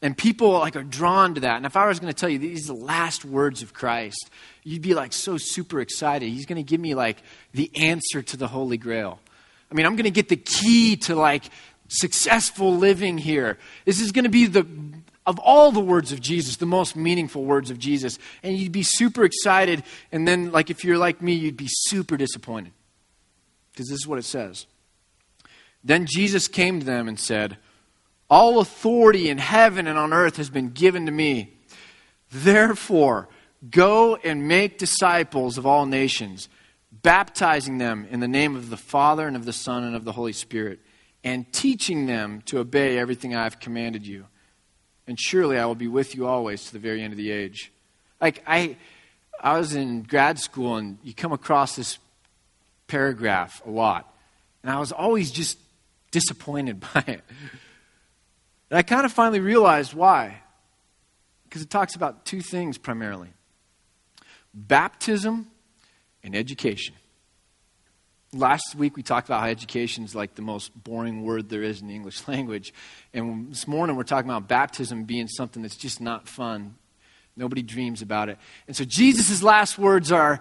And 0.00 0.16
people 0.16 0.52
like 0.52 0.76
are 0.76 0.82
drawn 0.82 1.34
to 1.34 1.40
that. 1.40 1.56
And 1.56 1.64
if 1.64 1.76
I 1.76 1.86
was 1.86 1.98
going 1.98 2.12
to 2.12 2.18
tell 2.18 2.28
you 2.28 2.38
these 2.38 2.68
are 2.68 2.74
the 2.74 2.84
last 2.84 3.24
words 3.24 3.62
of 3.62 3.72
Christ, 3.72 4.30
you'd 4.62 4.82
be 4.82 4.94
like 4.94 5.12
so 5.12 5.38
super 5.38 5.80
excited. 5.80 6.28
He's 6.28 6.46
going 6.46 6.62
to 6.62 6.68
give 6.68 6.80
me 6.80 6.94
like 6.94 7.22
the 7.52 7.70
answer 7.74 8.20
to 8.22 8.36
the 8.36 8.48
Holy 8.48 8.76
Grail. 8.76 9.18
I 9.74 9.76
mean, 9.76 9.86
I'm 9.86 9.96
going 9.96 10.04
to 10.04 10.10
get 10.10 10.28
the 10.28 10.36
key 10.36 10.94
to 10.98 11.16
like 11.16 11.42
successful 11.88 12.76
living 12.76 13.18
here. 13.18 13.58
This 13.84 14.00
is 14.00 14.12
going 14.12 14.22
to 14.22 14.30
be 14.30 14.46
the 14.46 14.64
of 15.26 15.40
all 15.40 15.72
the 15.72 15.80
words 15.80 16.12
of 16.12 16.20
Jesus, 16.20 16.56
the 16.56 16.66
most 16.66 16.94
meaningful 16.94 17.44
words 17.44 17.70
of 17.70 17.78
Jesus. 17.78 18.18
And 18.44 18.56
you'd 18.56 18.70
be 18.70 18.84
super 18.84 19.24
excited. 19.24 19.82
And 20.12 20.28
then, 20.28 20.52
like, 20.52 20.70
if 20.70 20.84
you're 20.84 20.98
like 20.98 21.22
me, 21.22 21.32
you'd 21.32 21.56
be 21.56 21.66
super 21.68 22.16
disappointed. 22.16 22.72
Because 23.72 23.88
this 23.88 23.98
is 23.98 24.06
what 24.06 24.18
it 24.20 24.24
says. 24.24 24.66
Then 25.82 26.06
Jesus 26.06 26.46
came 26.46 26.78
to 26.78 26.86
them 26.86 27.08
and 27.08 27.18
said, 27.18 27.56
All 28.30 28.60
authority 28.60 29.28
in 29.28 29.38
heaven 29.38 29.88
and 29.88 29.98
on 29.98 30.12
earth 30.12 30.36
has 30.36 30.50
been 30.50 30.70
given 30.70 31.06
to 31.06 31.12
me. 31.12 31.56
Therefore, 32.30 33.28
go 33.70 34.16
and 34.16 34.46
make 34.46 34.78
disciples 34.78 35.58
of 35.58 35.66
all 35.66 35.84
nations 35.84 36.48
baptizing 37.04 37.76
them 37.78 38.08
in 38.10 38.18
the 38.18 38.26
name 38.26 38.56
of 38.56 38.70
the 38.70 38.76
Father 38.76 39.28
and 39.28 39.36
of 39.36 39.44
the 39.44 39.52
Son 39.52 39.84
and 39.84 39.94
of 39.94 40.04
the 40.04 40.10
Holy 40.10 40.32
Spirit, 40.32 40.80
and 41.22 41.50
teaching 41.52 42.06
them 42.06 42.42
to 42.46 42.58
obey 42.58 42.98
everything 42.98 43.36
I 43.36 43.44
have 43.44 43.60
commanded 43.60 44.06
you. 44.06 44.26
And 45.06 45.20
surely 45.20 45.58
I 45.58 45.66
will 45.66 45.74
be 45.74 45.86
with 45.86 46.16
you 46.16 46.26
always 46.26 46.64
to 46.64 46.72
the 46.72 46.78
very 46.78 47.02
end 47.02 47.12
of 47.12 47.18
the 47.18 47.30
age. 47.30 47.70
Like, 48.20 48.42
I, 48.46 48.78
I 49.38 49.58
was 49.58 49.74
in 49.74 50.02
grad 50.02 50.38
school, 50.38 50.76
and 50.76 50.98
you 51.04 51.12
come 51.12 51.32
across 51.32 51.76
this 51.76 51.98
paragraph 52.88 53.62
a 53.66 53.70
lot. 53.70 54.10
And 54.62 54.72
I 54.72 54.80
was 54.80 54.90
always 54.90 55.30
just 55.30 55.58
disappointed 56.10 56.80
by 56.94 57.04
it. 57.06 57.22
And 58.70 58.78
I 58.78 58.82
kind 58.82 59.04
of 59.04 59.12
finally 59.12 59.40
realized 59.40 59.92
why. 59.92 60.40
Because 61.44 61.60
it 61.60 61.68
talks 61.68 61.94
about 61.94 62.24
two 62.24 62.40
things 62.40 62.78
primarily 62.78 63.28
baptism 64.56 65.48
and 66.24 66.34
education. 66.34 66.96
Last 68.32 68.74
week 68.74 68.96
we 68.96 69.04
talked 69.04 69.28
about 69.28 69.42
how 69.42 69.46
education 69.46 70.02
is 70.02 70.14
like 70.14 70.34
the 70.34 70.42
most 70.42 70.72
boring 70.82 71.22
word 71.22 71.48
there 71.48 71.62
is 71.62 71.80
in 71.80 71.86
the 71.86 71.94
English 71.94 72.26
language. 72.28 72.74
And 73.12 73.52
this 73.52 73.68
morning 73.68 73.94
we're 73.94 74.02
talking 74.02 74.28
about 74.28 74.48
baptism 74.48 75.04
being 75.04 75.28
something 75.28 75.62
that's 75.62 75.76
just 75.76 76.00
not 76.00 76.26
fun. 76.26 76.74
Nobody 77.36 77.62
dreams 77.62 78.02
about 78.02 78.28
it. 78.28 78.38
And 78.66 78.76
so 78.76 78.84
Jesus' 78.84 79.42
last 79.42 79.78
words 79.78 80.10
are 80.10 80.40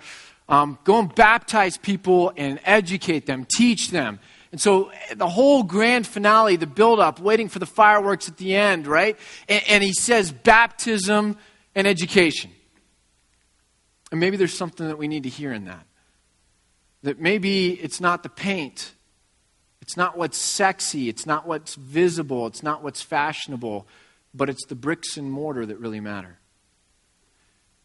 um, 0.50 0.80
go 0.84 1.00
and 1.00 1.14
baptize 1.14 1.78
people 1.78 2.34
and 2.36 2.60
educate 2.66 3.26
them, 3.26 3.46
teach 3.46 3.92
them. 3.92 4.20
And 4.52 4.62
so 4.62 4.92
the 5.16 5.28
whole 5.28 5.64
grand 5.64 6.06
finale, 6.06 6.56
the 6.56 6.68
build 6.68 7.00
up, 7.00 7.20
waiting 7.20 7.50
for 7.50 7.60
the 7.60 7.66
fireworks 7.66 8.30
at 8.30 8.38
the 8.38 8.56
end, 8.56 8.86
right? 8.86 9.18
And, 9.50 9.64
and 9.68 9.84
he 9.84 9.94
says 9.94 10.32
baptism 10.32 11.38
and 11.74 11.88
education. 11.88 12.52
And 14.14 14.20
maybe 14.20 14.38
there's 14.38 14.56
something 14.56 14.88
that 14.90 15.00
we 15.00 15.08
need 15.08 15.24
to 15.24 15.30
hear 15.30 15.52
in 15.52 15.66
that. 15.66 15.88
That 17.02 17.20
maybe 17.20 17.72
it's 17.72 18.00
not 18.00 18.22
the 18.22 18.30
paint, 18.30 18.92
it's 19.82 19.98
not 19.98 20.16
what's 20.16 20.38
sexy, 20.38 21.10
it's 21.10 21.26
not 21.26 21.48
what's 21.48 21.74
visible, 21.74 22.46
it's 22.46 22.62
not 22.62 22.84
what's 22.84 23.02
fashionable, 23.02 23.88
but 24.32 24.52
it's 24.52 24.68
the 24.68 24.76
bricks 24.76 25.18
and 25.18 25.32
mortar 25.32 25.66
that 25.66 25.80
really 25.80 26.00
matter. 26.00 26.38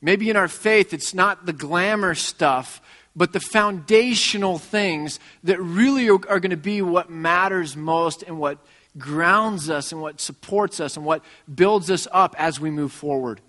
Maybe 0.03 0.29
in 0.29 0.37
our 0.37 0.49
faith, 0.49 0.93
it's 0.93 1.15
not 1.15 1.47
the 1.47 1.55
glamour 1.55 2.15
stuff, 2.15 2.83
but 3.17 3.33
the 3.33 3.41
foundational 3.41 4.59
things 4.59 5.21
that 5.45 5.59
really 5.59 6.11
are, 6.11 6.19
going 6.19 6.51
to 6.51 6.59
be 6.59 6.83
what 6.83 7.09
matters 7.09 7.75
most 7.75 8.23
and 8.23 8.39
what 8.39 8.59
grounds 8.99 9.71
us 9.71 9.93
and 9.93 10.03
what 10.03 10.21
supports 10.21 10.79
us 10.79 10.99
and 10.99 11.07
what 11.07 11.25
builds 11.53 11.91
us 11.91 12.07
up 12.13 12.37
as 12.39 12.61
we 12.61 12.71
move 12.71 12.93
forward. 12.93 13.41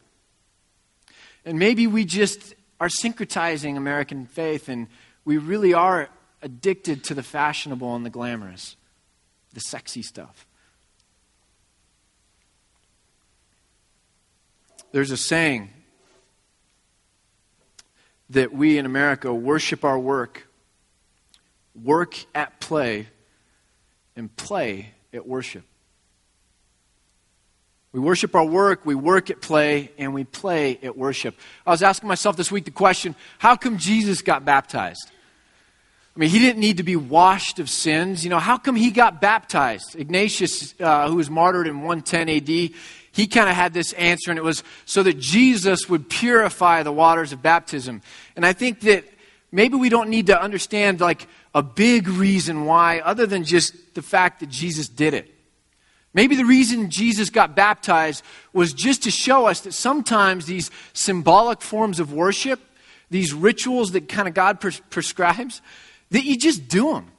And 1.43 1.59
maybe 1.59 1.85
we 1.85 2.05
just 2.05 2.55
are 2.79 2.87
syncretizing 2.87 3.77
American 3.77 4.25
faith, 4.25 4.69
and 4.69 4.87
we 5.25 5.37
really 5.37 5.73
are 5.73 6.09
addicted 6.41 7.03
to 7.05 7.13
the 7.13 7.23
fashionable 7.23 7.95
and 7.95 8.05
the 8.05 8.09
glamorous, 8.09 8.77
the 9.53 9.59
sexy 9.59 10.01
stuff. 10.01 10.45
There's 14.91 15.11
a 15.11 15.17
saying 15.17 15.69
that 18.29 18.53
we 18.53 18.77
in 18.77 18.85
America 18.85 19.33
worship 19.33 19.83
our 19.83 19.99
work, 19.99 20.47
work 21.75 22.15
at 22.33 22.59
play, 22.59 23.07
and 24.15 24.35
play 24.35 24.93
at 25.13 25.27
worship. 25.27 25.63
We 27.91 27.99
worship 27.99 28.35
our 28.35 28.45
work, 28.45 28.85
we 28.85 28.93
work 28.93 29.31
at 29.31 29.41
play, 29.41 29.91
and 29.97 30.13
we 30.13 30.23
play 30.23 30.77
at 30.83 30.95
worship. 30.95 31.35
I 31.65 31.71
was 31.71 31.81
asking 31.81 32.07
myself 32.07 32.37
this 32.37 32.51
week 32.51 32.65
the 32.65 32.71
question 32.71 33.15
how 33.39 33.55
come 33.55 33.77
Jesus 33.77 34.21
got 34.21 34.45
baptized? 34.45 35.11
I 36.15 36.19
mean, 36.19 36.29
he 36.29 36.39
didn't 36.39 36.59
need 36.59 36.77
to 36.77 36.83
be 36.83 36.95
washed 36.95 37.59
of 37.59 37.69
sins. 37.69 38.23
You 38.23 38.29
know, 38.29 38.39
how 38.39 38.57
come 38.57 38.75
he 38.75 38.91
got 38.91 39.21
baptized? 39.21 39.95
Ignatius, 39.95 40.75
uh, 40.79 41.07
who 41.07 41.15
was 41.15 41.29
martyred 41.29 41.65
in 41.65 41.81
110 41.81 42.29
AD, 42.29 42.47
he 43.11 43.27
kind 43.27 43.49
of 43.49 43.55
had 43.55 43.73
this 43.73 43.93
answer, 43.93 44.29
and 44.29 44.37
it 44.37 44.43
was 44.43 44.63
so 44.85 45.01
that 45.03 45.17
Jesus 45.17 45.87
would 45.89 46.09
purify 46.09 46.83
the 46.83 46.91
waters 46.91 47.31
of 47.31 47.41
baptism. 47.41 48.01
And 48.35 48.45
I 48.45 48.53
think 48.53 48.81
that 48.81 49.05
maybe 49.51 49.77
we 49.77 49.89
don't 49.89 50.09
need 50.09 50.27
to 50.27 50.39
understand 50.39 50.99
like 50.99 51.25
a 51.55 51.63
big 51.63 52.07
reason 52.07 52.65
why, 52.65 52.99
other 52.99 53.25
than 53.25 53.45
just 53.45 53.95
the 53.95 54.01
fact 54.01 54.41
that 54.41 54.49
Jesus 54.49 54.89
did 54.89 55.13
it. 55.13 55.33
Maybe 56.13 56.35
the 56.35 56.45
reason 56.45 56.89
Jesus 56.89 57.29
got 57.29 57.55
baptized 57.55 58.23
was 58.51 58.73
just 58.73 59.03
to 59.03 59.11
show 59.11 59.45
us 59.45 59.61
that 59.61 59.73
sometimes 59.73 60.45
these 60.45 60.71
symbolic 60.93 61.61
forms 61.61 61.99
of 61.99 62.11
worship, 62.11 62.59
these 63.11 63.33
rituals 63.33 63.91
that 63.91 64.09
kind 64.09 64.27
of 64.27 64.33
God 64.33 64.59
pres- 64.59 64.81
prescribes, 64.89 65.61
that 66.11 66.25
you 66.25 66.37
just 66.37 66.67
do 66.67 66.93
them. 66.93 67.11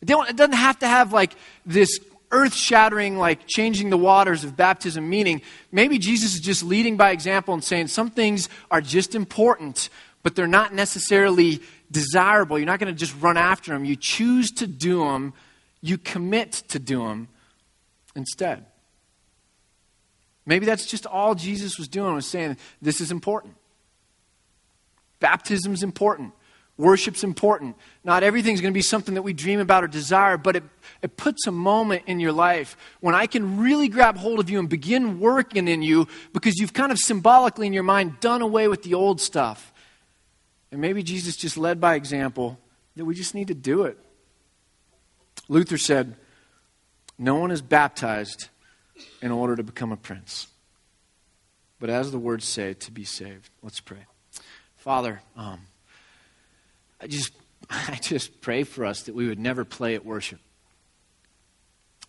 It, 0.00 0.10
it 0.10 0.36
doesn't 0.36 0.54
have 0.54 0.78
to 0.80 0.86
have 0.86 1.12
like 1.12 1.34
this 1.66 1.98
earth 2.30 2.54
shattering, 2.54 3.18
like 3.18 3.46
changing 3.46 3.90
the 3.90 3.98
waters 3.98 4.44
of 4.44 4.56
baptism 4.56 5.08
meaning. 5.10 5.42
Maybe 5.72 5.98
Jesus 5.98 6.34
is 6.34 6.40
just 6.40 6.62
leading 6.62 6.96
by 6.96 7.10
example 7.10 7.52
and 7.52 7.62
saying 7.62 7.88
some 7.88 8.10
things 8.10 8.48
are 8.70 8.80
just 8.80 9.14
important, 9.14 9.90
but 10.22 10.36
they're 10.36 10.46
not 10.46 10.72
necessarily 10.72 11.60
desirable. 11.90 12.58
You're 12.58 12.66
not 12.66 12.78
going 12.78 12.94
to 12.94 12.98
just 12.98 13.20
run 13.20 13.36
after 13.36 13.72
them. 13.72 13.84
You 13.84 13.96
choose 13.96 14.52
to 14.52 14.68
do 14.68 15.00
them, 15.00 15.34
you 15.80 15.98
commit 15.98 16.52
to 16.68 16.78
do 16.78 17.06
them 17.06 17.28
instead. 18.14 18.66
Maybe 20.44 20.66
that's 20.66 20.86
just 20.86 21.06
all 21.06 21.34
Jesus 21.34 21.78
was 21.78 21.88
doing, 21.88 22.14
was 22.14 22.26
saying, 22.26 22.56
this 22.80 23.00
is 23.00 23.10
important. 23.10 23.54
Baptism's 25.20 25.82
important. 25.82 26.32
Worship's 26.78 27.22
important. 27.22 27.76
Not 28.02 28.22
everything's 28.22 28.60
going 28.60 28.72
to 28.72 28.76
be 28.76 28.82
something 28.82 29.14
that 29.14 29.22
we 29.22 29.34
dream 29.34 29.60
about 29.60 29.84
or 29.84 29.88
desire, 29.88 30.36
but 30.36 30.56
it, 30.56 30.64
it 31.00 31.16
puts 31.16 31.46
a 31.46 31.52
moment 31.52 32.04
in 32.06 32.18
your 32.18 32.32
life 32.32 32.76
when 33.00 33.14
I 33.14 33.26
can 33.26 33.58
really 33.58 33.88
grab 33.88 34.16
hold 34.16 34.40
of 34.40 34.50
you 34.50 34.58
and 34.58 34.68
begin 34.68 35.20
working 35.20 35.68
in 35.68 35.82
you 35.82 36.08
because 36.32 36.56
you've 36.56 36.72
kind 36.72 36.90
of 36.90 36.98
symbolically 36.98 37.66
in 37.66 37.72
your 37.72 37.82
mind 37.82 38.18
done 38.20 38.42
away 38.42 38.68
with 38.68 38.82
the 38.82 38.94
old 38.94 39.20
stuff. 39.20 39.72
And 40.72 40.80
maybe 40.80 41.02
Jesus 41.02 41.36
just 41.36 41.56
led 41.56 41.80
by 41.80 41.94
example 41.94 42.58
that 42.96 43.04
we 43.04 43.14
just 43.14 43.34
need 43.34 43.48
to 43.48 43.54
do 43.54 43.84
it. 43.84 43.98
Luther 45.48 45.78
said, 45.78 46.16
No 47.22 47.36
one 47.36 47.52
is 47.52 47.62
baptized 47.62 48.48
in 49.20 49.30
order 49.30 49.54
to 49.54 49.62
become 49.62 49.92
a 49.92 49.96
prince, 49.96 50.48
but 51.78 51.88
as 51.88 52.10
the 52.10 52.18
words 52.18 52.44
say, 52.44 52.74
to 52.74 52.90
be 52.90 53.04
saved. 53.04 53.48
Let's 53.62 53.78
pray. 53.78 54.04
Father, 54.78 55.22
um, 55.36 55.60
I 57.00 57.06
just, 57.06 57.32
I 57.70 57.94
just 58.02 58.40
pray 58.40 58.64
for 58.64 58.84
us 58.84 59.04
that 59.04 59.14
we 59.14 59.28
would 59.28 59.38
never 59.38 59.64
play 59.64 59.94
at 59.94 60.04
worship. 60.04 60.40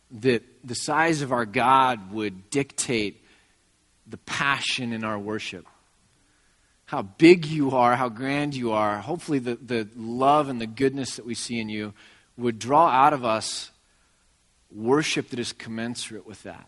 That 0.10 0.42
the 0.64 0.74
size 0.74 1.22
of 1.22 1.32
our 1.32 1.46
God 1.46 2.12
would 2.12 2.50
dictate 2.50 3.24
the 4.08 4.18
passion 4.18 4.94
in 4.94 5.04
our 5.04 5.20
worship. 5.20 5.68
How 6.86 7.04
big 7.04 7.46
you 7.46 7.70
are, 7.76 7.96
how 7.96 8.10
grand 8.10 8.56
you 8.56 8.72
are. 8.72 8.98
Hopefully, 8.98 9.38
the, 9.38 9.60
the 9.64 9.88
love 9.96 10.50
and 10.50 10.60
the 10.60 10.66
goodness 10.66 11.18
that 11.18 11.26
we 11.26 11.36
see 11.36 11.60
in 11.60 11.70
you 11.70 11.94
would 12.36 12.58
draw 12.58 12.88
out 12.88 13.14
of 13.14 13.24
us 13.24 13.70
worship 14.76 15.30
that 15.30 15.40
is 15.40 15.54
commensurate 15.54 16.26
with 16.26 16.44
that. 16.44 16.68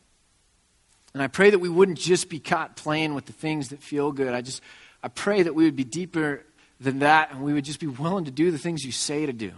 And 1.13 1.23
I 1.23 1.27
pray 1.27 1.49
that 1.49 1.59
we 1.59 1.69
wouldn't 1.69 1.97
just 1.97 2.29
be 2.29 2.39
caught 2.39 2.75
playing 2.75 3.15
with 3.15 3.25
the 3.25 3.33
things 3.33 3.69
that 3.69 3.81
feel 3.81 4.11
good. 4.11 4.33
I 4.33 4.41
just, 4.41 4.61
I 5.01 5.07
pray 5.07 5.43
that 5.43 5.55
we 5.55 5.63
would 5.63 5.75
be 5.75 5.85
deeper 5.85 6.43
than 6.79 6.99
that, 6.99 7.31
and 7.31 7.41
we 7.41 7.53
would 7.53 7.63
just 7.63 7.79
be 7.79 7.87
willing 7.87 8.25
to 8.25 8.31
do 8.31 8.51
the 8.51 8.57
things 8.57 8.83
you 8.83 8.91
say 8.91 9.25
to 9.25 9.33
do. 9.33 9.51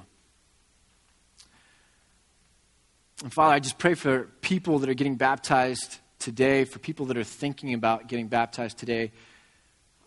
And 3.24 3.34
Father, 3.34 3.56
I 3.56 3.60
just 3.60 3.80
pray 3.80 3.96
for 3.96 4.26
people 4.42 4.78
that 4.80 4.90
are 4.90 4.94
getting 4.94 5.16
baptized 5.16 5.98
today, 6.20 6.64
for 6.64 6.78
people 6.78 7.08
that 7.08 7.18
are 7.18 7.24
thinking 7.24 7.74
about 7.74 8.08
getting 8.08 8.28
baptized 8.28 8.78
today, 8.78 9.12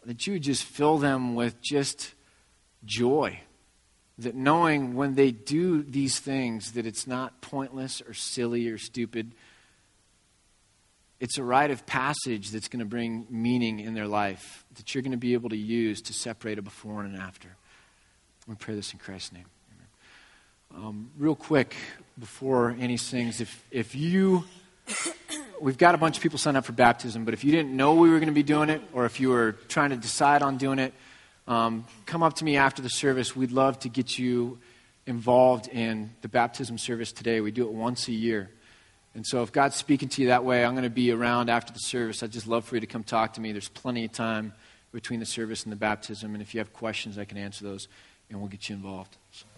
that 0.05 0.26
you 0.26 0.35
would 0.35 0.42
just 0.42 0.62
fill 0.62 0.98
them 0.98 1.35
with 1.35 1.61
just 1.61 2.14
joy. 2.85 3.40
That 4.20 4.35
knowing 4.35 4.94
when 4.94 5.14
they 5.14 5.30
do 5.30 5.83
these 5.83 6.18
things, 6.18 6.72
that 6.72 6.87
it's 6.87 7.06
not 7.06 7.40
pointless 7.40 8.02
or 8.06 8.14
silly 8.14 8.68
or 8.68 8.78
stupid 8.78 9.33
it's 11.20 11.37
a 11.37 11.44
rite 11.44 11.70
of 11.70 11.85
passage 11.85 12.50
that's 12.50 12.68
going 12.68 12.80
to 12.80 12.87
bring 12.87 13.26
meaning 13.28 13.78
in 13.78 13.92
their 13.92 14.06
life 14.06 14.64
that 14.76 14.94
you're 14.94 15.02
going 15.02 15.12
to 15.12 15.18
be 15.18 15.35
able 15.35 15.50
to 15.50 15.56
use 15.56 16.00
to 16.00 16.14
separate 16.14 16.59
a 16.59 16.62
before 16.62 17.02
and 17.04 17.14
an 17.14 17.20
after. 17.20 17.48
We 18.48 18.54
pray 18.54 18.74
this 18.74 18.92
in 18.94 18.98
Christ's 18.98 19.33
name. 19.33 19.44
Um, 20.74 21.11
real 21.18 21.35
quick, 21.35 21.74
before 22.18 22.74
any 22.80 22.96
sings, 22.96 23.40
if, 23.40 23.64
if 23.70 23.94
you, 23.94 24.44
we've 25.61 25.76
got 25.76 25.94
a 25.94 25.98
bunch 25.98 26.16
of 26.16 26.22
people 26.22 26.38
signed 26.38 26.56
up 26.56 26.64
for 26.64 26.72
baptism, 26.72 27.24
but 27.24 27.35
if 27.35 27.44
you 27.44 27.50
didn't 27.50 27.76
know 27.76 27.94
we 27.94 28.09
were 28.09 28.18
going 28.18 28.28
to 28.28 28.33
be 28.33 28.44
doing 28.44 28.70
it, 28.70 28.80
or 28.92 29.04
if 29.04 29.20
you 29.20 29.30
were 29.30 29.52
trying 29.68 29.90
to 29.90 29.96
decide 29.96 30.42
on 30.42 30.56
doing 30.56 30.78
it, 30.78 30.94
um, 31.51 31.85
come 32.07 32.23
up 32.23 32.35
to 32.35 32.45
me 32.45 32.57
after 32.57 32.81
the 32.81 32.89
service. 32.89 33.35
We'd 33.35 33.51
love 33.51 33.81
to 33.81 33.89
get 33.89 34.19
you 34.19 34.61
involved 35.05 35.67
in 35.67 36.13
the 36.23 36.29
baptism 36.29 36.79
service 36.79 37.11
today. 37.11 37.41
We 37.41 37.51
do 37.51 37.67
it 37.67 37.73
once 37.73 38.07
a 38.07 38.13
year. 38.13 38.51
And 39.17 39.27
so, 39.27 39.43
if 39.43 39.51
God's 39.51 39.75
speaking 39.75 40.09
to 40.11 40.23
you 40.23 40.29
that 40.29 40.45
way, 40.45 40.65
I'm 40.65 40.75
going 40.75 40.85
to 40.85 40.91
be 40.91 41.11
around 41.11 41.51
after 41.51 41.73
the 41.73 41.81
service. 41.81 42.23
I'd 42.23 42.31
just 42.31 42.47
love 42.47 42.65
for 42.65 42.77
you 42.77 42.81
to 42.81 42.87
come 42.87 43.03
talk 43.03 43.33
to 43.35 43.41
me. 43.41 43.51
There's 43.51 43.69
plenty 43.69 44.05
of 44.05 44.13
time 44.13 44.53
between 44.93 45.19
the 45.19 45.27
service 45.27 45.65
and 45.65 45.73
the 45.73 45.77
baptism. 45.77 46.35
And 46.35 46.41
if 46.41 46.55
you 46.55 46.59
have 46.59 46.73
questions, 46.73 47.19
I 47.19 47.25
can 47.25 47.37
answer 47.37 47.65
those, 47.65 47.89
and 48.31 48.39
we'll 48.39 48.49
get 48.49 48.69
you 48.69 48.77
involved. 48.77 49.17
So. 49.33 49.50